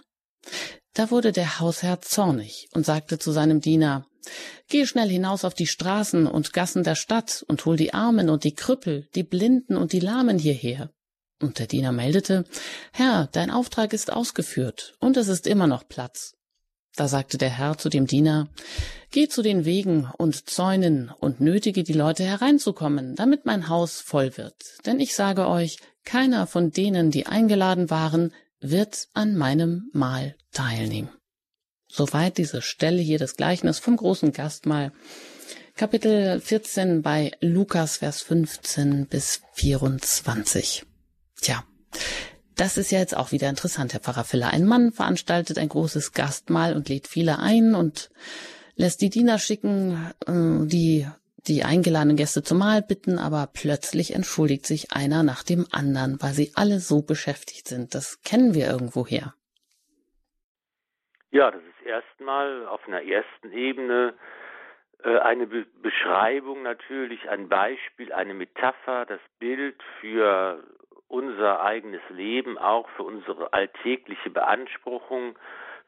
[0.94, 4.06] Da wurde der Hausherr zornig und sagte zu seinem Diener,
[4.68, 8.44] Geh schnell hinaus auf die Straßen und Gassen der Stadt und hol die Armen und
[8.44, 10.90] die Krüppel, die Blinden und die Lahmen hierher.
[11.40, 12.44] Und der Diener meldete,
[12.92, 16.34] Herr, dein Auftrag ist ausgeführt, und es ist immer noch Platz.
[16.96, 18.48] Da sagte der Herr zu dem Diener,
[19.10, 24.36] Geh zu den Wegen und Zäunen und nötige die Leute hereinzukommen, damit mein Haus voll
[24.36, 24.54] wird.
[24.86, 31.10] Denn ich sage euch, keiner von denen, die eingeladen waren, wird an meinem Mahl teilnehmen.
[31.88, 34.92] Soweit diese Stelle hier des Gleichnis vom großen Gastmahl.
[35.74, 40.84] Kapitel 14 bei Lukas, Vers 15 bis 24.
[41.42, 41.62] Tja,
[42.56, 44.50] das ist ja jetzt auch wieder interessant, Herr Pfarrer Filler.
[44.52, 48.10] Ein Mann veranstaltet ein großes Gastmahl und lädt viele ein und
[48.76, 51.06] lässt die Diener schicken, äh, die
[51.48, 56.32] die eingeladenen Gäste zum Mahl bitten, aber plötzlich entschuldigt sich einer nach dem anderen, weil
[56.32, 57.94] sie alle so beschäftigt sind.
[57.94, 59.34] Das kennen wir irgendwoher.
[61.30, 64.14] Ja, das ist erstmal auf einer ersten Ebene
[65.02, 70.62] äh, eine Be Beschreibung natürlich, ein Beispiel, eine Metapher, das Bild für
[71.10, 75.36] unser eigenes Leben, auch für unsere alltägliche Beanspruchung,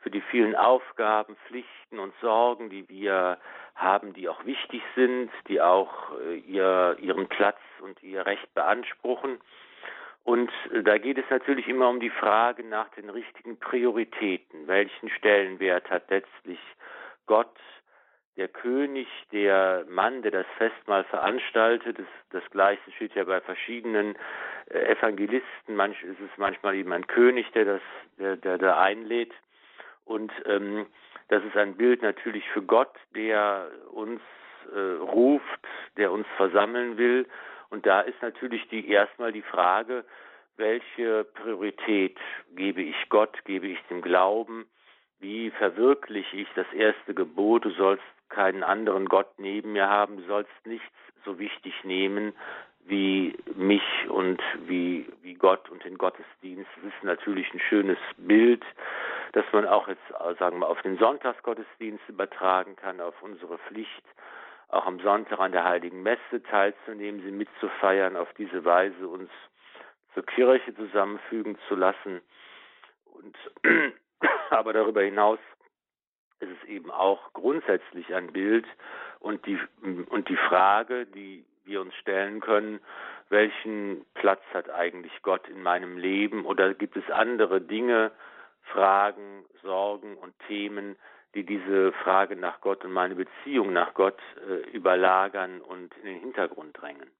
[0.00, 3.38] für die vielen Aufgaben, Pflichten und Sorgen, die wir
[3.76, 9.40] haben, die auch wichtig sind, die auch äh, ihr, ihren Platz und ihr Recht beanspruchen.
[10.24, 14.66] Und äh, da geht es natürlich immer um die Frage nach den richtigen Prioritäten.
[14.66, 16.58] Welchen Stellenwert hat letztlich
[17.26, 17.56] Gott
[18.36, 24.16] der König, der Mann, der das Festmahl veranstaltet, das, das Gleiche steht ja bei verschiedenen
[24.70, 27.82] äh, Evangelisten, manch ist es manchmal eben ein König, der das,
[28.18, 29.32] der, der da einlädt.
[30.04, 30.86] Und ähm,
[31.28, 34.20] das ist ein Bild natürlich für Gott, der uns
[34.74, 35.60] äh, ruft,
[35.96, 37.26] der uns versammeln will.
[37.70, 40.04] Und da ist natürlich die erstmal die Frage,
[40.56, 42.18] welche Priorität
[42.54, 44.66] gebe ich Gott, gebe ich dem Glauben,
[45.20, 50.24] wie verwirkliche ich das erste Gebot, du sollst keinen anderen Gott neben mir haben, du
[50.24, 50.86] sollst nichts
[51.24, 52.32] so wichtig nehmen
[52.84, 56.68] wie mich und wie, wie Gott und den Gottesdienst.
[56.76, 58.64] Das ist natürlich ein schönes Bild,
[59.32, 60.02] das man auch jetzt,
[60.38, 64.02] sagen wir, auf den Sonntagsgottesdienst übertragen kann, auf unsere Pflicht,
[64.68, 69.30] auch am Sonntag an der Heiligen Messe teilzunehmen, sie mitzufeiern, auf diese Weise uns
[70.14, 72.20] zur Kirche zusammenfügen zu lassen.
[73.04, 73.36] Und
[74.50, 75.38] aber darüber hinaus
[76.42, 78.66] ist es eben auch grundsätzlich ein Bild
[79.20, 79.58] und die,
[80.10, 82.80] und die Frage, die wir uns stellen können,
[83.28, 88.12] welchen Platz hat eigentlich Gott in meinem Leben oder gibt es andere Dinge,
[88.62, 90.96] Fragen, Sorgen und Themen,
[91.34, 96.20] die diese Frage nach Gott und meine Beziehung nach Gott äh, überlagern und in den
[96.20, 97.10] Hintergrund drängen.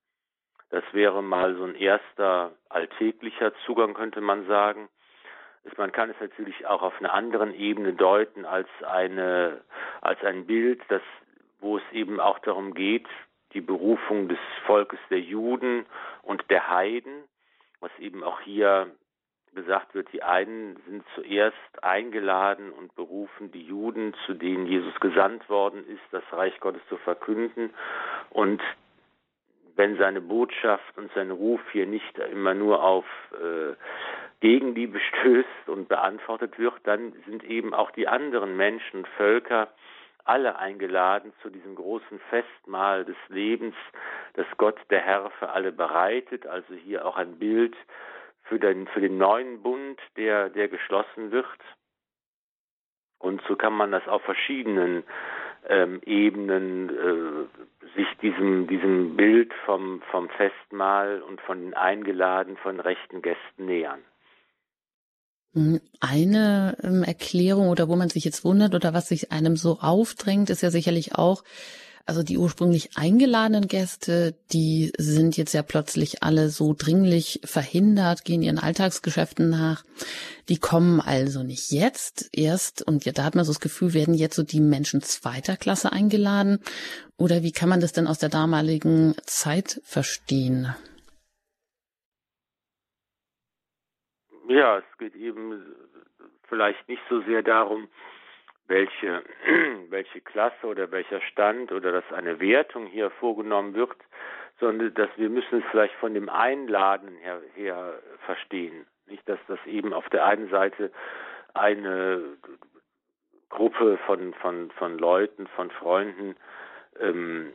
[0.70, 4.88] Das wäre mal so ein erster alltäglicher Zugang, könnte man sagen.
[5.77, 9.62] Man kann es natürlich auch auf einer anderen Ebene deuten als eine,
[10.01, 11.03] als ein Bild, das,
[11.61, 13.09] wo es eben auch darum geht,
[13.53, 15.87] die Berufung des Volkes der Juden
[16.22, 17.25] und der Heiden,
[17.81, 18.90] was eben auch hier
[19.55, 25.48] gesagt wird, die einen sind zuerst eingeladen und berufen, die Juden, zu denen Jesus gesandt
[25.48, 27.75] worden ist, das Reich Gottes zu verkünden.
[28.31, 28.62] Und
[29.77, 33.75] wenn seine Botschaft und sein Ruf hier nicht immer nur auf äh,
[34.42, 39.68] Gegenliebe stößt und beantwortet wird, dann sind eben auch die anderen Menschen Völker
[40.24, 43.76] alle eingeladen zu diesem großen Festmahl des Lebens,
[44.35, 46.44] das Gott der Herr für alle bereitet.
[46.44, 47.76] Also hier auch ein Bild
[48.42, 51.46] für den, für den neuen Bund, der, der geschlossen wird.
[53.20, 55.05] Und so kann man das auf verschiedenen
[55.68, 62.81] ähm, Ebenen äh, sich diesem, diesem Bild vom, vom Festmahl und von den Eingeladen, von
[62.81, 64.02] rechten Gästen nähern.
[65.54, 69.80] Hm, eine ähm, Erklärung oder wo man sich jetzt wundert oder was sich einem so
[69.80, 71.44] aufdrängt, ist ja sicherlich auch,
[72.06, 78.42] also die ursprünglich eingeladenen Gäste, die sind jetzt ja plötzlich alle so dringlich verhindert, gehen
[78.42, 79.84] ihren Alltagsgeschäften nach.
[80.48, 84.14] Die kommen also nicht jetzt erst und ja, da hat man so das Gefühl, werden
[84.14, 86.58] jetzt so die Menschen zweiter Klasse eingeladen?
[87.18, 90.74] Oder wie kann man das denn aus der damaligen Zeit verstehen?
[94.52, 95.64] Ja, es geht eben
[96.46, 97.88] vielleicht nicht so sehr darum,
[98.68, 99.22] welche,
[99.88, 103.96] welche Klasse oder welcher Stand oder dass eine Wertung hier vorgenommen wird,
[104.60, 108.86] sondern dass wir müssen es vielleicht von dem Einladen her, her verstehen.
[109.06, 110.92] Nicht, dass das eben auf der einen Seite
[111.54, 112.22] eine
[113.48, 116.36] Gruppe von, von, von Leuten, von Freunden,
[117.00, 117.54] ähm,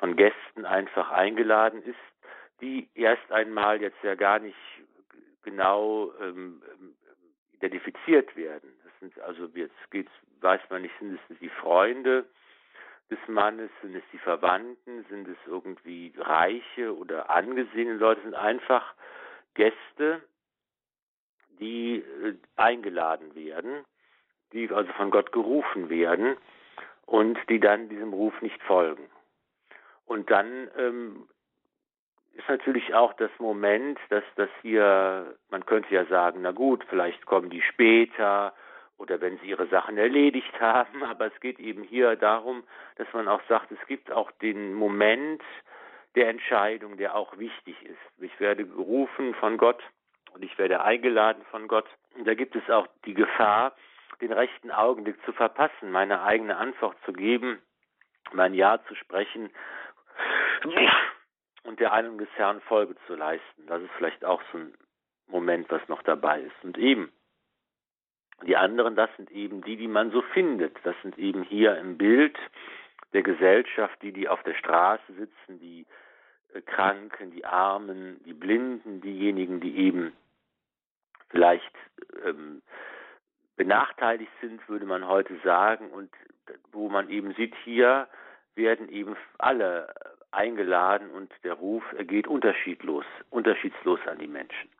[0.00, 1.94] von Gästen einfach eingeladen ist,
[2.60, 4.56] die erst einmal jetzt ja gar nicht
[5.44, 6.62] genau ähm,
[7.52, 8.70] identifiziert werden.
[8.84, 12.24] Das sind also jetzt geht's, weiß man nicht, sind es die Freunde
[13.10, 18.94] des Mannes, sind es die Verwandten, sind es irgendwie reiche oder angesehene Leute, sind einfach
[19.54, 20.22] Gäste,
[21.60, 23.84] die äh, eingeladen werden,
[24.52, 26.36] die also von Gott gerufen werden
[27.06, 29.08] und die dann diesem Ruf nicht folgen.
[30.06, 31.28] Und dann ähm,
[32.34, 37.24] ist natürlich auch das Moment, dass das hier, man könnte ja sagen, na gut, vielleicht
[37.26, 38.52] kommen die später
[38.98, 42.64] oder wenn sie ihre Sachen erledigt haben, aber es geht eben hier darum,
[42.96, 45.42] dass man auch sagt, es gibt auch den Moment
[46.14, 48.22] der Entscheidung, der auch wichtig ist.
[48.22, 49.82] Ich werde gerufen von Gott
[50.32, 51.86] und ich werde eingeladen von Gott.
[52.16, 53.74] Und da gibt es auch die Gefahr,
[54.20, 57.60] den rechten Augenblick zu verpassen, meine eigene Antwort zu geben,
[58.32, 59.50] mein Ja zu sprechen
[61.64, 63.66] und der Einung des Herrn Folge zu leisten.
[63.66, 64.74] Das ist vielleicht auch so ein
[65.26, 66.64] Moment, was noch dabei ist.
[66.64, 67.12] Und eben,
[68.46, 70.76] die anderen, das sind eben die, die man so findet.
[70.84, 72.38] Das sind eben hier im Bild
[73.12, 75.86] der Gesellschaft, die, die auf der Straße sitzen, die
[76.52, 80.12] äh, Kranken, die Armen, die Blinden, diejenigen, die eben
[81.30, 81.74] vielleicht
[82.24, 82.60] ähm,
[83.56, 86.10] benachteiligt sind, würde man heute sagen, und
[86.72, 88.08] wo man eben sieht, hier
[88.56, 89.94] werden eben alle
[90.34, 94.70] eingeladen und der Ruf geht unterschiedlos, unterschiedslos an die Menschen.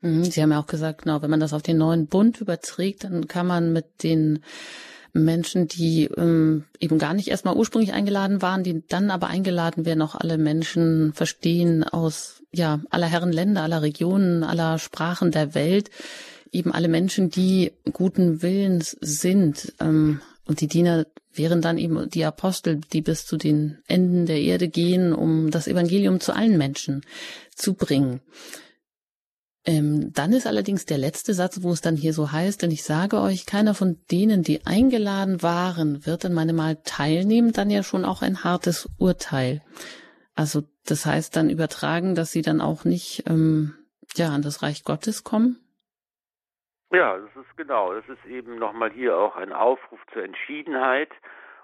[0.00, 3.04] Mhm, Sie haben ja auch gesagt, genau, wenn man das auf den neuen Bund überträgt,
[3.04, 4.42] dann kann man mit den
[5.12, 10.02] Menschen, die ähm, eben gar nicht erstmal ursprünglich eingeladen waren, die dann aber eingeladen werden,
[10.02, 15.90] auch alle Menschen verstehen aus ja aller Herren Länder, aller Regionen, aller Sprachen der Welt,
[16.52, 19.74] eben alle Menschen, die guten Willens sind.
[19.80, 24.40] Ähm, und die Diener wären dann eben die Apostel, die bis zu den Enden der
[24.40, 27.02] Erde gehen, um das Evangelium zu allen Menschen
[27.54, 28.20] zu bringen.
[29.64, 32.82] Ähm, dann ist allerdings der letzte Satz, wo es dann hier so heißt, denn ich
[32.82, 37.82] sage euch, keiner von denen, die eingeladen waren, wird an meinem Mahl teilnehmen, dann ja
[37.82, 39.62] schon auch ein hartes Urteil.
[40.34, 43.74] Also das heißt dann übertragen, dass sie dann auch nicht ähm,
[44.16, 45.58] ja an das Reich Gottes kommen.
[46.92, 47.94] Ja, das ist genau.
[47.94, 51.10] Das ist eben nochmal hier auch ein Aufruf zur Entschiedenheit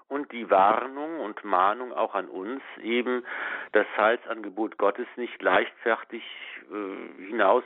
[0.07, 3.25] und die Warnung und Mahnung auch an uns, eben
[3.73, 6.23] das Heilsangebot Gottes nicht leichtfertig
[6.71, 7.63] äh, hinaus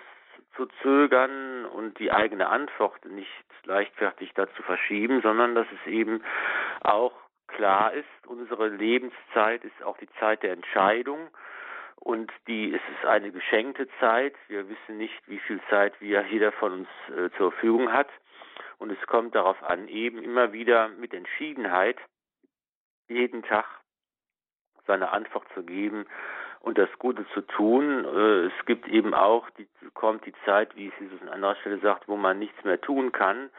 [0.55, 3.29] zu zögern und die eigene Antwort nicht
[3.65, 6.23] leichtfertig dazu verschieben, sondern dass es eben
[6.81, 7.13] auch
[7.47, 11.29] klar ist, unsere Lebenszeit ist auch die Zeit der Entscheidung
[12.01, 14.33] und die es ist eine geschenkte Zeit.
[14.47, 18.09] Wir wissen nicht, wie viel Zeit wir jeder von uns äh, zur Verfügung hat.
[18.79, 21.97] Und es kommt darauf an, eben immer wieder mit Entschiedenheit
[23.07, 23.65] jeden Tag
[24.87, 26.07] seine Antwort zu geben
[26.61, 28.03] und das Gute zu tun.
[28.03, 31.77] Äh, es gibt eben auch, die, kommt die Zeit, wie es Jesus an anderer Stelle
[31.79, 33.51] sagt, wo man nichts mehr tun kann,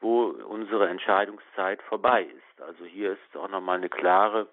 [0.00, 2.62] wo unsere Entscheidungszeit vorbei ist.
[2.62, 4.46] Also hier ist auch nochmal eine klare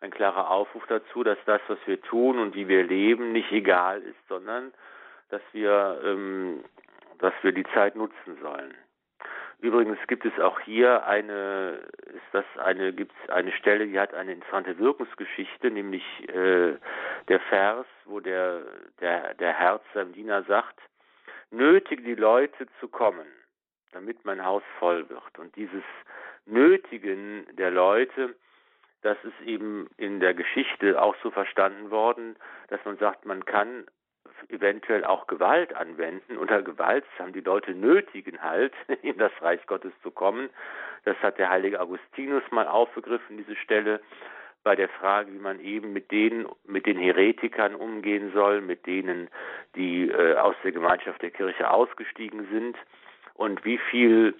[0.00, 4.00] ein klarer Aufruf dazu, dass das, was wir tun und wie wir leben, nicht egal
[4.02, 4.72] ist, sondern
[5.28, 6.64] dass wir, ähm,
[7.18, 8.74] dass wir die Zeit nutzen sollen.
[9.60, 14.14] Übrigens gibt es auch hier eine, ist das eine, gibt es eine Stelle, die hat
[14.14, 16.78] eine interessante Wirkungsgeschichte, nämlich äh,
[17.28, 18.62] der Vers, wo der,
[19.00, 20.80] der, der Herz seinem Diener sagt,
[21.50, 23.26] nötige die Leute zu kommen,
[23.92, 25.38] damit mein Haus voll wird.
[25.38, 25.84] Und dieses
[26.46, 28.34] Nötigen der Leute,
[29.02, 32.36] das ist eben in der Geschichte auch so verstanden worden,
[32.68, 33.86] dass man sagt, man kann
[34.48, 36.36] eventuell auch Gewalt anwenden.
[36.36, 40.50] Unter Gewalt haben die Leute nötigen halt, in das Reich Gottes zu kommen.
[41.04, 44.00] Das hat der heilige Augustinus mal aufgegriffen, diese Stelle,
[44.62, 49.28] bei der Frage, wie man eben mit denen, mit den Heretikern umgehen soll, mit denen,
[49.74, 52.76] die äh, aus der Gemeinschaft der Kirche ausgestiegen sind
[53.34, 54.34] und wie viel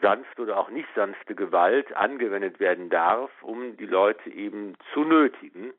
[0.00, 5.72] sanfte oder auch nicht sanfte Gewalt angewendet werden darf, um die Leute eben zu nötigen.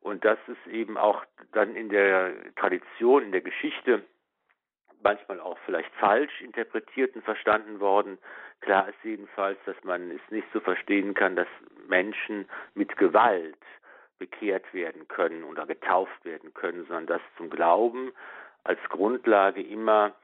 [0.00, 4.02] Und das ist eben auch dann in der Tradition, in der Geschichte
[5.02, 8.18] manchmal auch vielleicht falsch interpretiert und verstanden worden.
[8.60, 11.48] Klar ist jedenfalls, dass man es nicht so verstehen kann, dass
[11.86, 13.58] Menschen mit Gewalt
[14.18, 18.12] bekehrt werden können oder getauft werden können, sondern dass zum Glauben
[18.64, 20.14] als Grundlage immer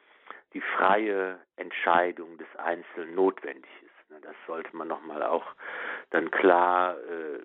[0.52, 4.24] die freie Entscheidung des Einzelnen notwendig ist.
[4.24, 5.46] Das sollte man nochmal auch
[6.10, 7.40] dann klar äh,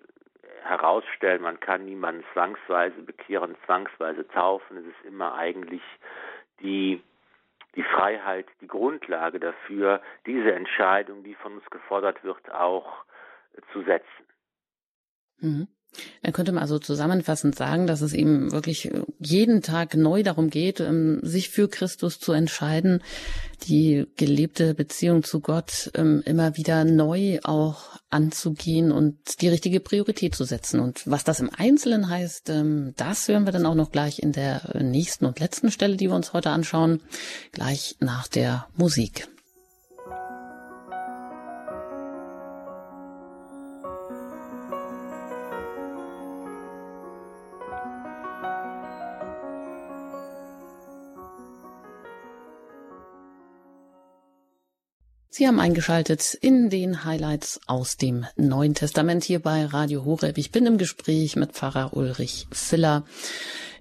[0.62, 1.42] herausstellen.
[1.42, 4.78] Man kann niemanden zwangsweise bekehren, zwangsweise taufen.
[4.78, 5.82] Es ist immer eigentlich
[6.60, 7.02] die,
[7.76, 13.04] die Freiheit, die Grundlage dafür, diese Entscheidung, die von uns gefordert wird, auch
[13.54, 14.26] äh, zu setzen.
[15.38, 15.68] Mhm.
[16.22, 20.80] Er könnte man also zusammenfassend sagen, dass es ihm wirklich jeden Tag neu darum geht,
[20.80, 23.02] ähm, sich für Christus zu entscheiden,
[23.68, 30.34] die gelebte Beziehung zu Gott ähm, immer wieder neu auch anzugehen und die richtige Priorität
[30.34, 30.80] zu setzen.
[30.80, 34.32] Und was das im Einzelnen heißt, ähm, das hören wir dann auch noch gleich in
[34.32, 37.00] der nächsten und letzten Stelle, die wir uns heute anschauen,
[37.52, 39.28] gleich nach der Musik.
[55.38, 60.38] Sie haben eingeschaltet in den Highlights aus dem Neuen Testament hier bei Radio Horeb.
[60.38, 63.04] Ich bin im Gespräch mit Pfarrer Ulrich Filler.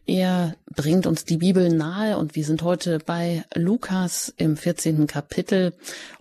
[0.05, 5.07] Er bringt uns die Bibel nahe und wir sind heute bei Lukas im 14.
[5.07, 5.73] Kapitel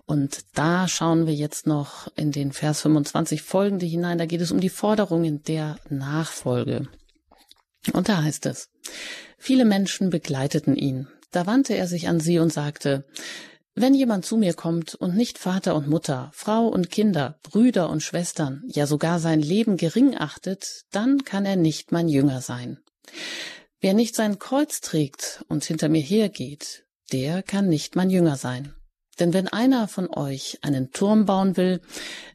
[0.05, 4.17] und da schauen wir jetzt noch in den Vers 25 folgende hinein.
[4.17, 6.87] Da geht es um die Forderungen der Nachfolge.
[7.91, 8.69] Und da heißt es,
[9.37, 11.09] viele Menschen begleiteten ihn.
[11.31, 13.03] Da wandte er sich an sie und sagte,
[13.75, 18.01] wenn jemand zu mir kommt und nicht Vater und Mutter, Frau und Kinder, Brüder und
[18.01, 22.79] Schwestern, ja sogar sein Leben gering achtet, dann kann er nicht mein Jünger sein.
[23.81, 28.73] Wer nicht sein Kreuz trägt und hinter mir hergeht, der kann nicht mein Jünger sein.
[29.19, 31.81] Denn wenn einer von euch einen Turm bauen will,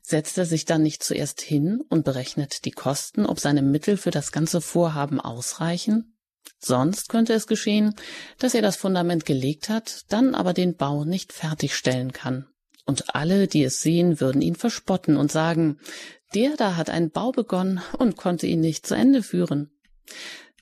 [0.03, 4.11] setzt er sich dann nicht zuerst hin und berechnet die Kosten, ob seine Mittel für
[4.11, 6.16] das ganze Vorhaben ausreichen?
[6.59, 7.95] Sonst könnte es geschehen,
[8.38, 12.47] dass er das Fundament gelegt hat, dann aber den Bau nicht fertigstellen kann.
[12.84, 15.78] Und alle, die es sehen, würden ihn verspotten und sagen,
[16.34, 19.70] der da hat einen Bau begonnen und konnte ihn nicht zu Ende führen.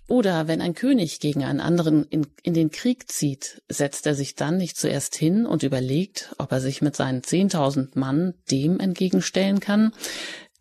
[0.09, 4.35] Oder wenn ein König gegen einen anderen in, in, den Krieg zieht, setzt er sich
[4.35, 9.61] dann nicht zuerst hin und überlegt, ob er sich mit seinen zehntausend Mann dem entgegenstellen
[9.61, 9.93] kann,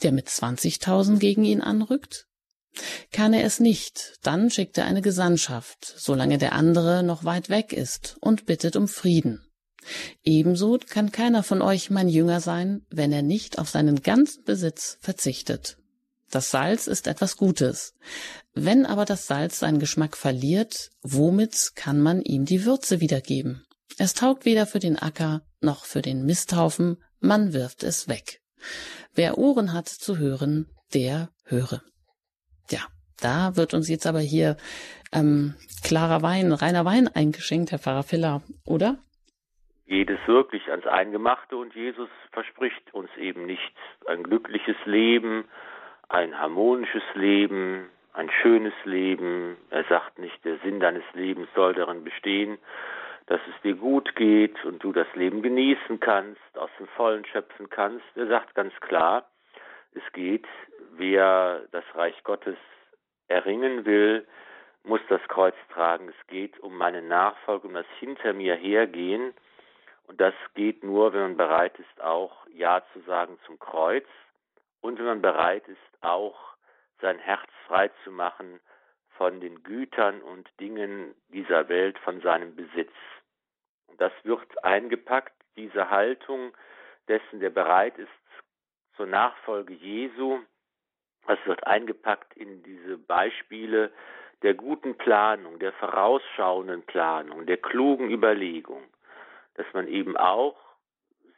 [0.03, 2.27] der mit zwanzigtausend gegen ihn anrückt?
[3.11, 7.73] Kann er es nicht, dann schickt er eine Gesandtschaft, solange der andere noch weit weg
[7.73, 9.43] ist, und bittet um Frieden.
[10.23, 14.97] Ebenso kann keiner von euch mein Jünger sein, wenn er nicht auf seinen ganzen Besitz
[15.01, 15.77] verzichtet.
[16.29, 17.93] Das Salz ist etwas Gutes.
[18.53, 23.65] Wenn aber das Salz seinen Geschmack verliert, womit kann man ihm die Würze wiedergeben?
[23.97, 28.41] Es taugt weder für den Acker noch für den Misthaufen, man wirft es weg.
[29.13, 31.81] Wer Ohren hat zu hören, der höre.
[32.69, 32.79] Ja,
[33.21, 34.57] da wird uns jetzt aber hier
[35.13, 38.97] ähm, klarer Wein, reiner Wein eingeschenkt, Herr Pfarrer Filler, oder?
[39.87, 43.73] Geht es wirklich ans Eingemachte und Jesus verspricht uns eben nicht
[44.05, 45.45] ein glückliches Leben,
[46.09, 49.57] ein harmonisches Leben, ein schönes Leben.
[49.69, 52.57] Er sagt nicht, der Sinn deines Lebens soll darin bestehen,
[53.27, 57.69] dass es dir gut geht und du das Leben genießen kannst, aus dem Vollen schöpfen
[57.69, 58.05] kannst.
[58.15, 59.29] Er sagt ganz klar,
[59.97, 60.47] es geht
[60.97, 62.57] wer das Reich Gottes
[63.27, 64.27] erringen will,
[64.83, 66.09] muss das Kreuz tragen.
[66.09, 69.33] Es geht um meine Nachfolge, um das hinter mir hergehen.
[70.07, 74.07] Und das geht nur, wenn man bereit ist, auch Ja zu sagen zum Kreuz
[74.79, 76.37] und wenn man bereit ist, auch
[77.01, 78.61] sein Herz frei zu machen
[79.17, 82.93] von den Gütern und Dingen dieser Welt, von seinem Besitz.
[83.87, 86.55] Und das wird eingepackt, diese Haltung
[87.09, 88.09] dessen, der bereit ist
[88.97, 90.39] zur Nachfolge Jesu,
[91.27, 93.91] es wird eingepackt in diese Beispiele
[94.41, 98.83] der guten Planung, der vorausschauenden Planung, der klugen Überlegung,
[99.55, 100.55] dass man eben auch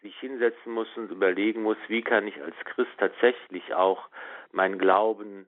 [0.02, 4.10] sich hinsetzen muss und überlegen muss, wie kann ich als Christ tatsächlich auch
[4.52, 5.48] meinen Glauben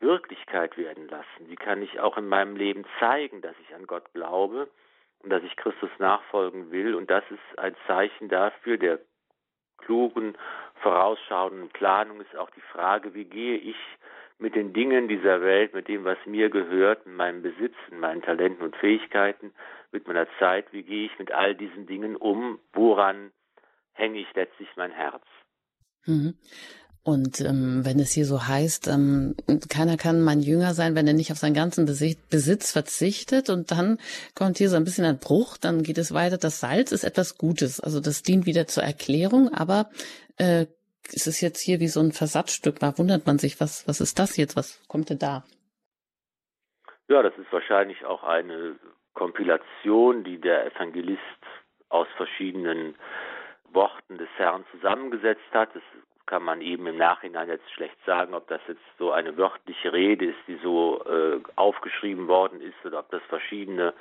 [0.00, 1.48] Wirklichkeit werden lassen?
[1.48, 4.68] Wie kann ich auch in meinem Leben zeigen, dass ich an Gott glaube
[5.20, 6.94] und dass ich Christus nachfolgen will?
[6.94, 9.00] Und das ist ein Zeichen dafür der
[9.78, 10.36] klugen
[10.84, 13.76] vorausschauenden Planung ist auch die Frage, wie gehe ich
[14.38, 18.20] mit den Dingen dieser Welt, mit dem, was mir gehört, mit meinem Besitz, mit meinen
[18.20, 19.52] Talenten und Fähigkeiten,
[19.92, 23.30] mit meiner Zeit, wie gehe ich mit all diesen Dingen um, woran
[23.94, 25.22] hänge ich letztlich mein Herz.
[26.04, 26.34] Mhm.
[27.02, 29.34] Und ähm, wenn es hier so heißt, ähm,
[29.68, 33.98] keiner kann mein Jünger sein, wenn er nicht auf seinen ganzen Besitz verzichtet, und dann
[34.34, 36.38] kommt hier so ein bisschen ein Bruch, dann geht es weiter.
[36.38, 39.90] Das Salz ist etwas Gutes, also das dient wieder zur Erklärung, aber
[40.38, 40.66] äh,
[41.06, 42.78] es ist jetzt hier wie so ein Versatzstück.
[42.80, 44.56] Da wundert man sich, was was ist das jetzt?
[44.56, 45.44] Was kommt denn da?
[47.08, 48.76] Ja, das ist wahrscheinlich auch eine
[49.12, 51.20] Kompilation, die der Evangelist
[51.88, 52.94] aus verschiedenen
[53.72, 55.74] Worten des Herrn zusammengesetzt hat.
[55.74, 55.82] Das
[56.26, 60.26] kann man eben im Nachhinein jetzt schlecht sagen, ob das jetzt so eine wörtliche Rede
[60.26, 63.92] ist, die so äh, aufgeschrieben worden ist, oder ob das verschiedene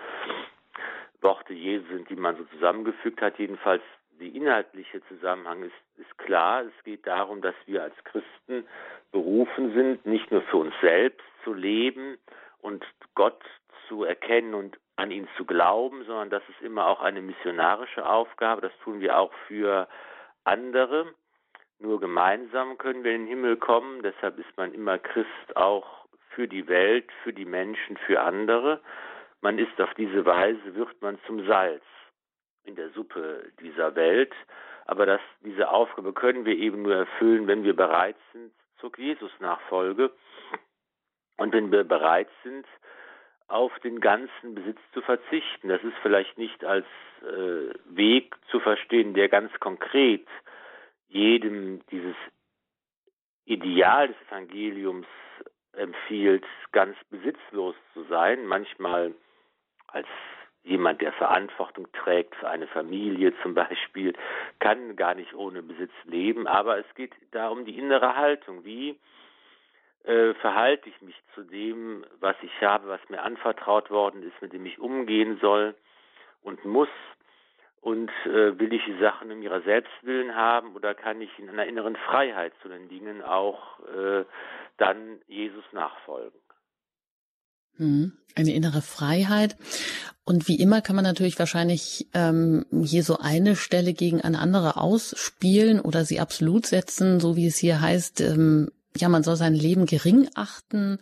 [1.21, 3.37] Worte Jesu sind, die man so zusammengefügt hat.
[3.37, 3.83] Jedenfalls
[4.19, 6.63] die inhaltliche Zusammenhang ist, ist klar.
[6.63, 8.67] Es geht darum, dass wir als Christen
[9.11, 12.17] berufen sind, nicht nur für uns selbst zu leben
[12.61, 12.85] und
[13.15, 13.41] Gott
[13.87, 18.61] zu erkennen und an ihn zu glauben, sondern das ist immer auch eine missionarische Aufgabe.
[18.61, 19.87] Das tun wir auch für
[20.43, 21.13] andere.
[21.79, 24.03] Nur gemeinsam können wir in den Himmel kommen.
[24.03, 28.79] Deshalb ist man immer Christ auch für die Welt, für die Menschen, für andere.
[29.41, 31.83] Man ist auf diese Weise, wird man zum Salz
[32.65, 34.33] in der Suppe dieser Welt.
[34.85, 40.11] Aber das, diese Aufgabe können wir eben nur erfüllen, wenn wir bereit sind zur Jesus-Nachfolge
[41.37, 42.65] und wenn wir bereit sind,
[43.47, 45.69] auf den ganzen Besitz zu verzichten.
[45.69, 46.85] Das ist vielleicht nicht als
[47.21, 50.27] äh, Weg zu verstehen, der ganz konkret
[51.07, 52.15] jedem dieses
[53.45, 55.07] Ideal des Evangeliums
[55.73, 58.45] empfiehlt, ganz besitzlos zu sein.
[58.45, 59.13] Manchmal
[59.87, 60.07] als
[60.63, 64.13] jemand, der Verantwortung trägt für eine Familie zum Beispiel,
[64.59, 66.47] kann gar nicht ohne Besitz leben.
[66.47, 68.63] Aber es geht darum die innere Haltung.
[68.63, 68.97] Wie
[70.03, 74.53] äh, verhalte ich mich zu dem, was ich habe, was mir anvertraut worden ist, mit
[74.53, 75.75] dem ich umgehen soll
[76.41, 76.89] und muss?
[77.81, 81.65] Und äh, will ich die Sachen um ihrer Selbstwillen haben oder kann ich in einer
[81.65, 84.23] inneren Freiheit zu den Dingen auch äh,
[84.77, 86.39] dann Jesus nachfolgen?
[87.77, 89.57] Hm, eine innere Freiheit.
[90.25, 94.77] Und wie immer kann man natürlich wahrscheinlich ähm, hier so eine Stelle gegen eine andere
[94.77, 99.55] ausspielen oder sie absolut setzen, so wie es hier heißt, ähm, ja, man soll sein
[99.55, 100.99] Leben gering achten.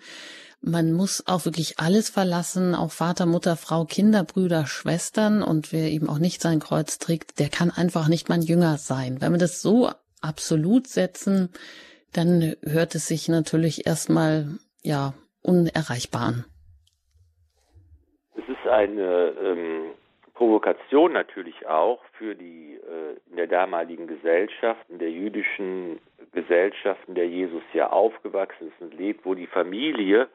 [0.61, 5.43] Man muss auch wirklich alles verlassen, auch Vater, Mutter, Frau, Kinder, Brüder, Schwestern.
[5.43, 9.22] Und wer eben auch nicht sein Kreuz trägt, der kann einfach nicht mein Jünger sein.
[9.22, 9.91] Wenn wir das so
[10.22, 11.49] absolut setzen,
[12.13, 16.45] dann hört es sich natürlich erstmal, ja, unerreichbar an
[18.72, 19.91] eine ähm,
[20.34, 25.99] Provokation natürlich auch für die äh, in der damaligen Gesellschaft, in der jüdischen
[26.32, 30.30] Gesellschaft, in der Jesus ja aufgewachsen ist und lebt, wo die Familie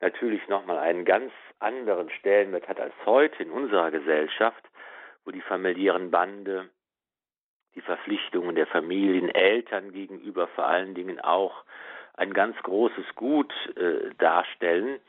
[0.00, 4.62] natürlich nochmal einen ganz anderen Stellenwert hat als heute in unserer Gesellschaft,
[5.24, 6.68] wo die familiären Bande,
[7.74, 11.64] die Verpflichtungen der Familien, Eltern gegenüber vor allen Dingen auch
[12.16, 15.00] ein ganz großes Gut äh, darstellen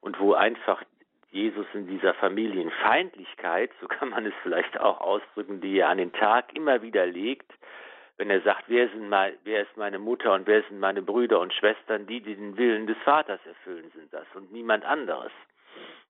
[0.00, 0.82] und wo einfach
[1.30, 6.12] Jesus in dieser Familienfeindlichkeit, so kann man es vielleicht auch ausdrücken, die er an den
[6.12, 7.50] Tag immer wieder legt,
[8.16, 11.40] wenn er sagt, wer, sind mein, wer ist meine Mutter und wer sind meine Brüder
[11.40, 15.32] und Schwestern, die, die den Willen des Vaters erfüllen, sind das und niemand anderes.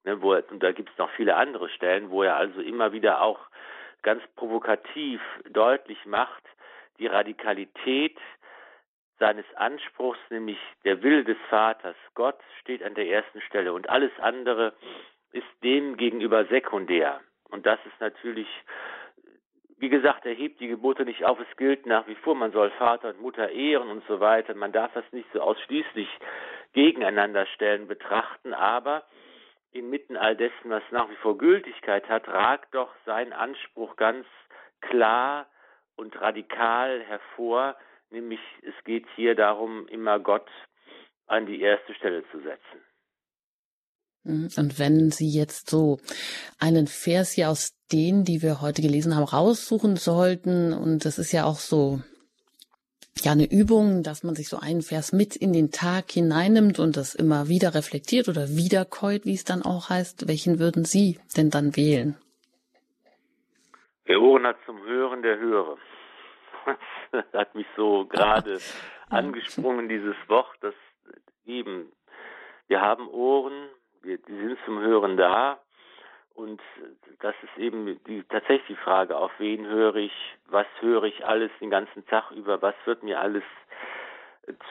[0.04, 3.20] Ne, wo und da gibt es noch viele andere Stellen, wo er also immer wieder
[3.20, 3.38] auch
[4.02, 6.42] ganz provokativ deutlich macht,
[6.98, 8.16] die Radikalität
[9.20, 11.94] seines Anspruchs, nämlich der Wille des Vaters.
[12.14, 14.72] Gott steht an der ersten Stelle und alles andere
[15.32, 17.20] ist dem gegenüber sekundär.
[17.50, 18.48] Und das ist natürlich,
[19.76, 21.38] wie gesagt, er hebt die Gebote nicht auf.
[21.38, 24.54] Es gilt nach wie vor, man soll Vater und Mutter ehren und so weiter.
[24.54, 26.08] Man darf das nicht so ausschließlich
[26.72, 29.04] gegeneinander stellen, betrachten, aber
[29.72, 34.26] inmitten all dessen, was nach wie vor Gültigkeit hat, ragt doch sein Anspruch ganz
[34.80, 35.46] klar
[35.96, 37.76] und radikal hervor,
[38.10, 40.48] nämlich es geht hier darum, immer Gott
[41.26, 42.80] an die erste Stelle zu setzen.
[44.24, 44.48] Mhm.
[44.56, 45.98] Und wenn Sie jetzt so
[46.58, 51.32] einen Vers hier aus denen, die wir heute gelesen haben, raussuchen sollten, und das ist
[51.32, 52.00] ja auch so,
[53.22, 56.96] ja, eine Übung, dass man sich so einen Vers mit in den Tag hineinnimmt und
[56.96, 60.28] das immer wieder reflektiert oder wiederkäut, wie es dann auch heißt.
[60.28, 62.16] Welchen würden Sie denn dann wählen?
[64.04, 65.76] Wer Ohren hat zum Hören, der höre.
[67.12, 68.58] Das hat mich so gerade
[69.10, 70.74] angesprungen, dieses Wort, das
[71.44, 71.92] eben,
[72.68, 73.68] wir haben Ohren,
[74.02, 75.60] wir, die sind zum Hören da.
[76.34, 76.60] Und
[77.20, 80.12] das ist eben die, tatsächlich die Frage, auf wen höre ich,
[80.46, 83.42] was höre ich alles den ganzen Tag über, was wird mir alles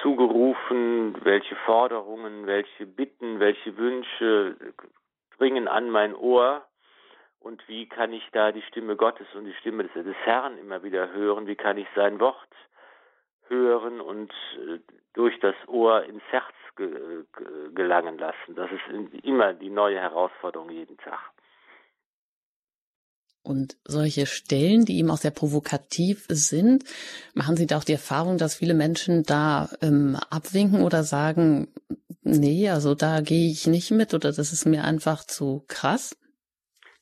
[0.02, 4.56] zugerufen, welche Forderungen, welche Bitten, welche Wünsche
[5.38, 6.66] dringen an mein Ohr
[7.40, 10.84] und wie kann ich da die Stimme Gottes und die Stimme des, des Herrn immer
[10.84, 12.50] wieder hören, wie kann ich sein Wort
[13.48, 14.80] hören und äh,
[15.14, 16.54] durch das Ohr ins Herz
[17.76, 18.56] gelangen lassen.
[18.56, 21.20] Das ist immer die neue Herausforderung jeden Tag.
[23.42, 26.84] Und solche Stellen, die eben auch sehr provokativ sind,
[27.34, 31.68] machen Sie da auch die Erfahrung, dass viele Menschen da ähm, abwinken oder sagen,
[32.22, 36.16] nee, also da gehe ich nicht mit oder das ist mir einfach zu krass?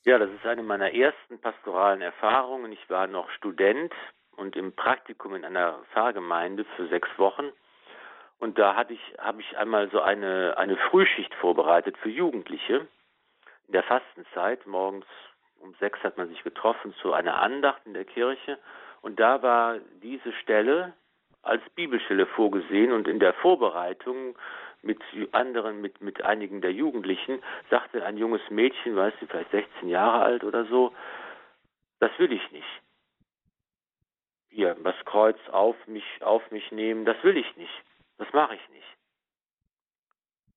[0.08, 2.72] Ja, das ist eine meiner ersten pastoralen Erfahrungen.
[2.72, 3.92] Ich war noch Student
[4.36, 7.52] und im Praktikum in einer Pfarrgemeinde für sechs Wochen.
[8.38, 12.88] Und da hatte ich, habe ich einmal so eine, eine Frühschicht vorbereitet für Jugendliche
[13.66, 14.66] in der Fastenzeit.
[14.66, 15.04] Morgens
[15.60, 18.58] um sechs hat man sich getroffen zu einer Andacht in der Kirche.
[19.02, 20.94] Und da war diese Stelle
[21.42, 24.38] als Bibelstelle vorgesehen und in der Vorbereitung
[24.82, 25.00] mit
[25.32, 30.22] anderen, mit, mit einigen der Jugendlichen, sagte ein junges Mädchen, weiß sie, vielleicht 16 Jahre
[30.24, 30.94] alt oder so,
[32.00, 32.82] das will ich nicht.
[34.50, 37.84] Hier, das Kreuz auf mich, auf mich nehmen, das will ich nicht.
[38.18, 38.86] Das mache ich nicht.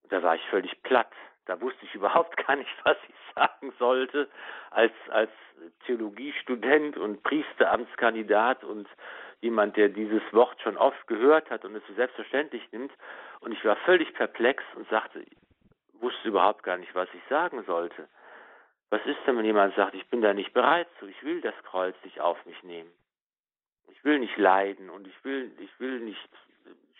[0.09, 1.11] Da war ich völlig platt.
[1.45, 4.30] Da wusste ich überhaupt gar nicht, was ich sagen sollte
[4.69, 5.32] als, als
[5.86, 8.88] Theologiestudent und Priesteramtskandidat und
[9.41, 12.91] jemand, der dieses Wort schon oft gehört hat und es so selbstverständlich nimmt.
[13.41, 15.25] Und ich war völlig perplex und sagte,
[15.99, 18.07] wusste überhaupt gar nicht, was ich sagen sollte.
[18.89, 21.55] Was ist denn, wenn jemand sagt, ich bin da nicht bereit zu, ich will das
[21.63, 22.91] Kreuz nicht auf mich nehmen.
[23.89, 26.29] Ich will nicht leiden und ich will, ich will nicht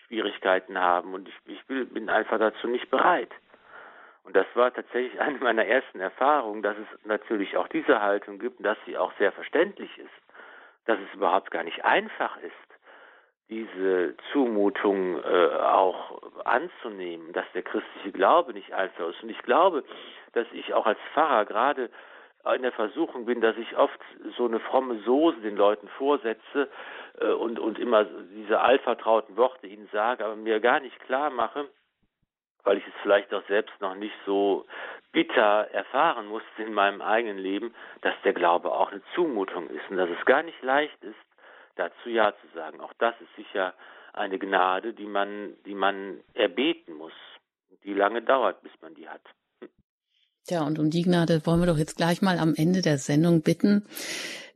[0.06, 3.30] Schwierigkeiten haben und ich, ich will, bin einfach dazu nicht bereit.
[4.24, 8.58] Und das war tatsächlich eine meiner ersten Erfahrungen, dass es natürlich auch diese Haltung gibt
[8.58, 10.10] und dass sie auch sehr verständlich ist,
[10.86, 12.71] dass es überhaupt gar nicht einfach ist,
[13.52, 19.22] diese Zumutung äh, auch anzunehmen, dass der christliche Glaube nicht einfach ist.
[19.22, 19.84] Und ich glaube,
[20.32, 21.90] dass ich auch als Pfarrer gerade
[22.56, 24.00] in der Versuchung bin, dass ich oft
[24.36, 26.68] so eine fromme Soße den Leuten vorsetze
[27.20, 31.68] äh, und, und immer diese altvertrauten Worte ihnen sage, aber mir gar nicht klar mache,
[32.64, 34.66] weil ich es vielleicht auch selbst noch nicht so
[35.12, 39.98] bitter erfahren musste in meinem eigenen Leben, dass der Glaube auch eine Zumutung ist und
[39.98, 41.14] dass es gar nicht leicht ist,
[41.76, 42.80] dazu Ja zu sagen.
[42.80, 43.74] Auch das ist sicher
[44.12, 47.12] eine Gnade, die man, die man erbeten muss,
[47.84, 49.22] die lange dauert, bis man die hat.
[50.48, 53.42] Ja, und um die Gnade wollen wir doch jetzt gleich mal am Ende der Sendung
[53.42, 53.86] bitten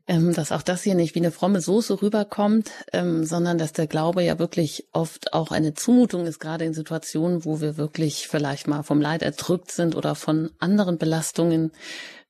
[0.08, 3.86] ähm, dass auch das hier nicht wie eine fromme Soße rüberkommt, ähm, sondern dass der
[3.86, 8.68] Glaube ja wirklich oft auch eine Zumutung ist, gerade in Situationen, wo wir wirklich vielleicht
[8.68, 11.72] mal vom Leid erdrückt sind oder von anderen Belastungen,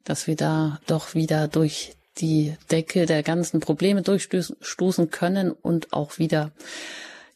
[0.05, 6.19] dass wir da doch wieder durch die Decke der ganzen Probleme durchstoßen können und auch
[6.19, 6.53] wieder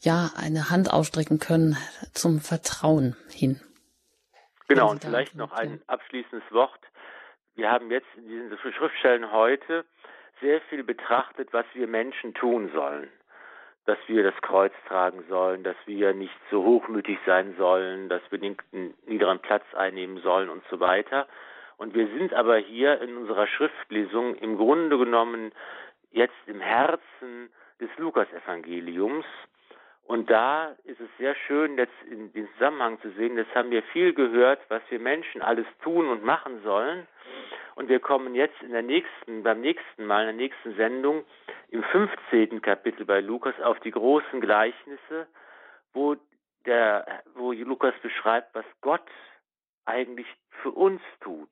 [0.00, 1.76] ja eine Hand ausstrecken können
[2.12, 3.60] zum Vertrauen hin.
[4.68, 6.80] Genau, und vielleicht noch ein abschließendes Wort.
[7.56, 9.84] Wir haben jetzt in diesen Schriftstellen heute
[10.40, 13.08] sehr viel betrachtet, was wir Menschen tun sollen.
[13.86, 18.38] Dass wir das Kreuz tragen sollen, dass wir nicht so hochmütig sein sollen, dass wir
[18.38, 18.56] den
[19.06, 21.26] niederen Platz einnehmen sollen und so weiter.
[21.80, 25.50] Und wir sind aber hier in unserer Schriftlesung im Grunde genommen
[26.10, 27.48] jetzt im Herzen
[27.80, 29.24] des Lukasevangeliums.
[30.04, 33.82] Und da ist es sehr schön, jetzt in den Zusammenhang zu sehen, das haben wir
[33.82, 37.06] viel gehört, was wir Menschen alles tun und machen sollen.
[37.76, 41.24] Und wir kommen jetzt in der nächsten, beim nächsten Mal, in der nächsten Sendung,
[41.70, 42.60] im 15.
[42.60, 45.26] Kapitel bei Lukas auf die großen Gleichnisse,
[45.94, 46.16] wo
[46.66, 49.08] der, wo Lukas beschreibt, was Gott
[49.86, 50.26] eigentlich
[50.60, 51.48] für uns tut.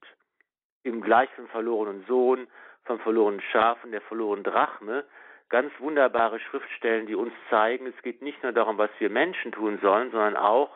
[0.88, 2.46] Im Gleich vom verlorenen Sohn,
[2.84, 5.04] vom verlorenen Schaf und der verlorenen Drachme.
[5.48, 9.78] Ganz wunderbare Schriftstellen, die uns zeigen, es geht nicht nur darum, was wir Menschen tun
[9.80, 10.70] sollen, sondern auch,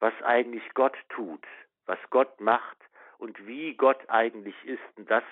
[0.00, 1.44] was eigentlich Gott tut,
[1.86, 2.76] was Gott macht,
[3.24, 4.82] und wie Gott eigentlich ist.
[4.96, 5.24] Und das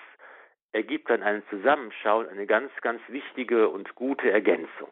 [0.71, 4.89] ergibt dann einen Zusammenschau, eine ganz, ganz wichtige und gute Ergänzung.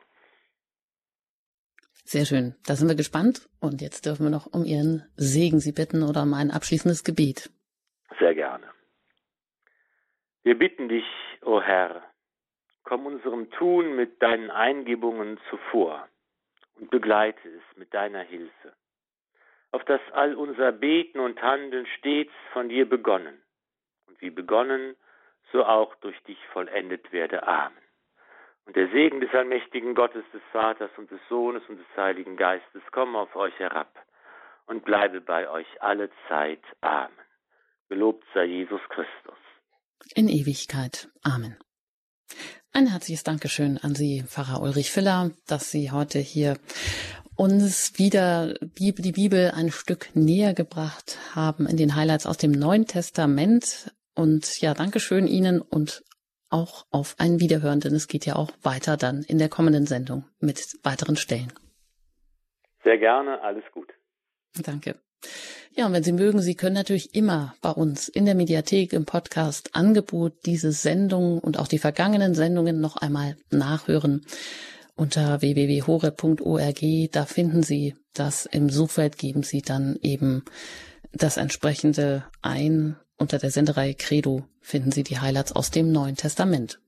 [2.03, 2.55] Sehr schön.
[2.65, 3.49] Da sind wir gespannt.
[3.59, 7.49] Und jetzt dürfen wir noch um Ihren Segen Sie bitten oder um ein abschließendes Gebet.
[10.43, 11.05] Wir bitten dich,
[11.41, 12.01] o oh Herr,
[12.83, 16.07] komm unserem Tun mit deinen Eingebungen zuvor
[16.79, 18.73] und begleite es mit deiner Hilfe
[19.71, 23.41] auf dass all unser Beten und Handeln stets von dir begonnen
[24.07, 24.95] und wie begonnen,
[25.51, 27.47] so auch durch dich vollendet werde.
[27.47, 27.77] Amen.
[28.65, 32.83] Und der Segen des allmächtigen Gottes, des Vaters und des Sohnes und des Heiligen Geistes
[32.91, 33.91] komme auf euch herab
[34.67, 36.61] und bleibe bei euch alle Zeit.
[36.81, 37.11] Amen.
[37.89, 39.40] Gelobt sei Jesus Christus.
[40.15, 41.09] In Ewigkeit.
[41.23, 41.55] Amen.
[42.73, 46.57] Ein herzliches Dankeschön an Sie, Pfarrer Ulrich Filler, dass Sie heute hier
[47.35, 52.85] uns wieder die Bibel ein Stück näher gebracht haben in den Highlights aus dem Neuen
[52.85, 53.91] Testament.
[54.15, 56.03] Und ja, Dankeschön Ihnen und
[56.49, 60.25] auch auf ein Wiederhören, denn es geht ja auch weiter dann in der kommenden Sendung
[60.39, 61.51] mit weiteren Stellen.
[62.83, 63.89] Sehr gerne, alles gut.
[64.63, 64.99] Danke.
[65.73, 69.05] Ja, und wenn Sie mögen, Sie können natürlich immer bei uns in der Mediathek im
[69.05, 74.25] Podcast Angebot diese Sendung und auch die vergangenen Sendungen noch einmal nachhören
[74.95, 77.11] unter www.hore.org.
[77.11, 80.43] Da finden Sie das im Suchfeld, geben Sie dann eben
[81.13, 82.97] das entsprechende ein.
[83.17, 86.79] Unter der Sendereihe Credo finden Sie die Highlights aus dem Neuen Testament.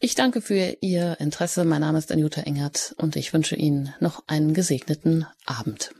[0.00, 1.64] Ich danke für Ihr Interesse.
[1.64, 5.94] Mein Name ist Anjuta Engert und ich wünsche Ihnen noch einen gesegneten Abend.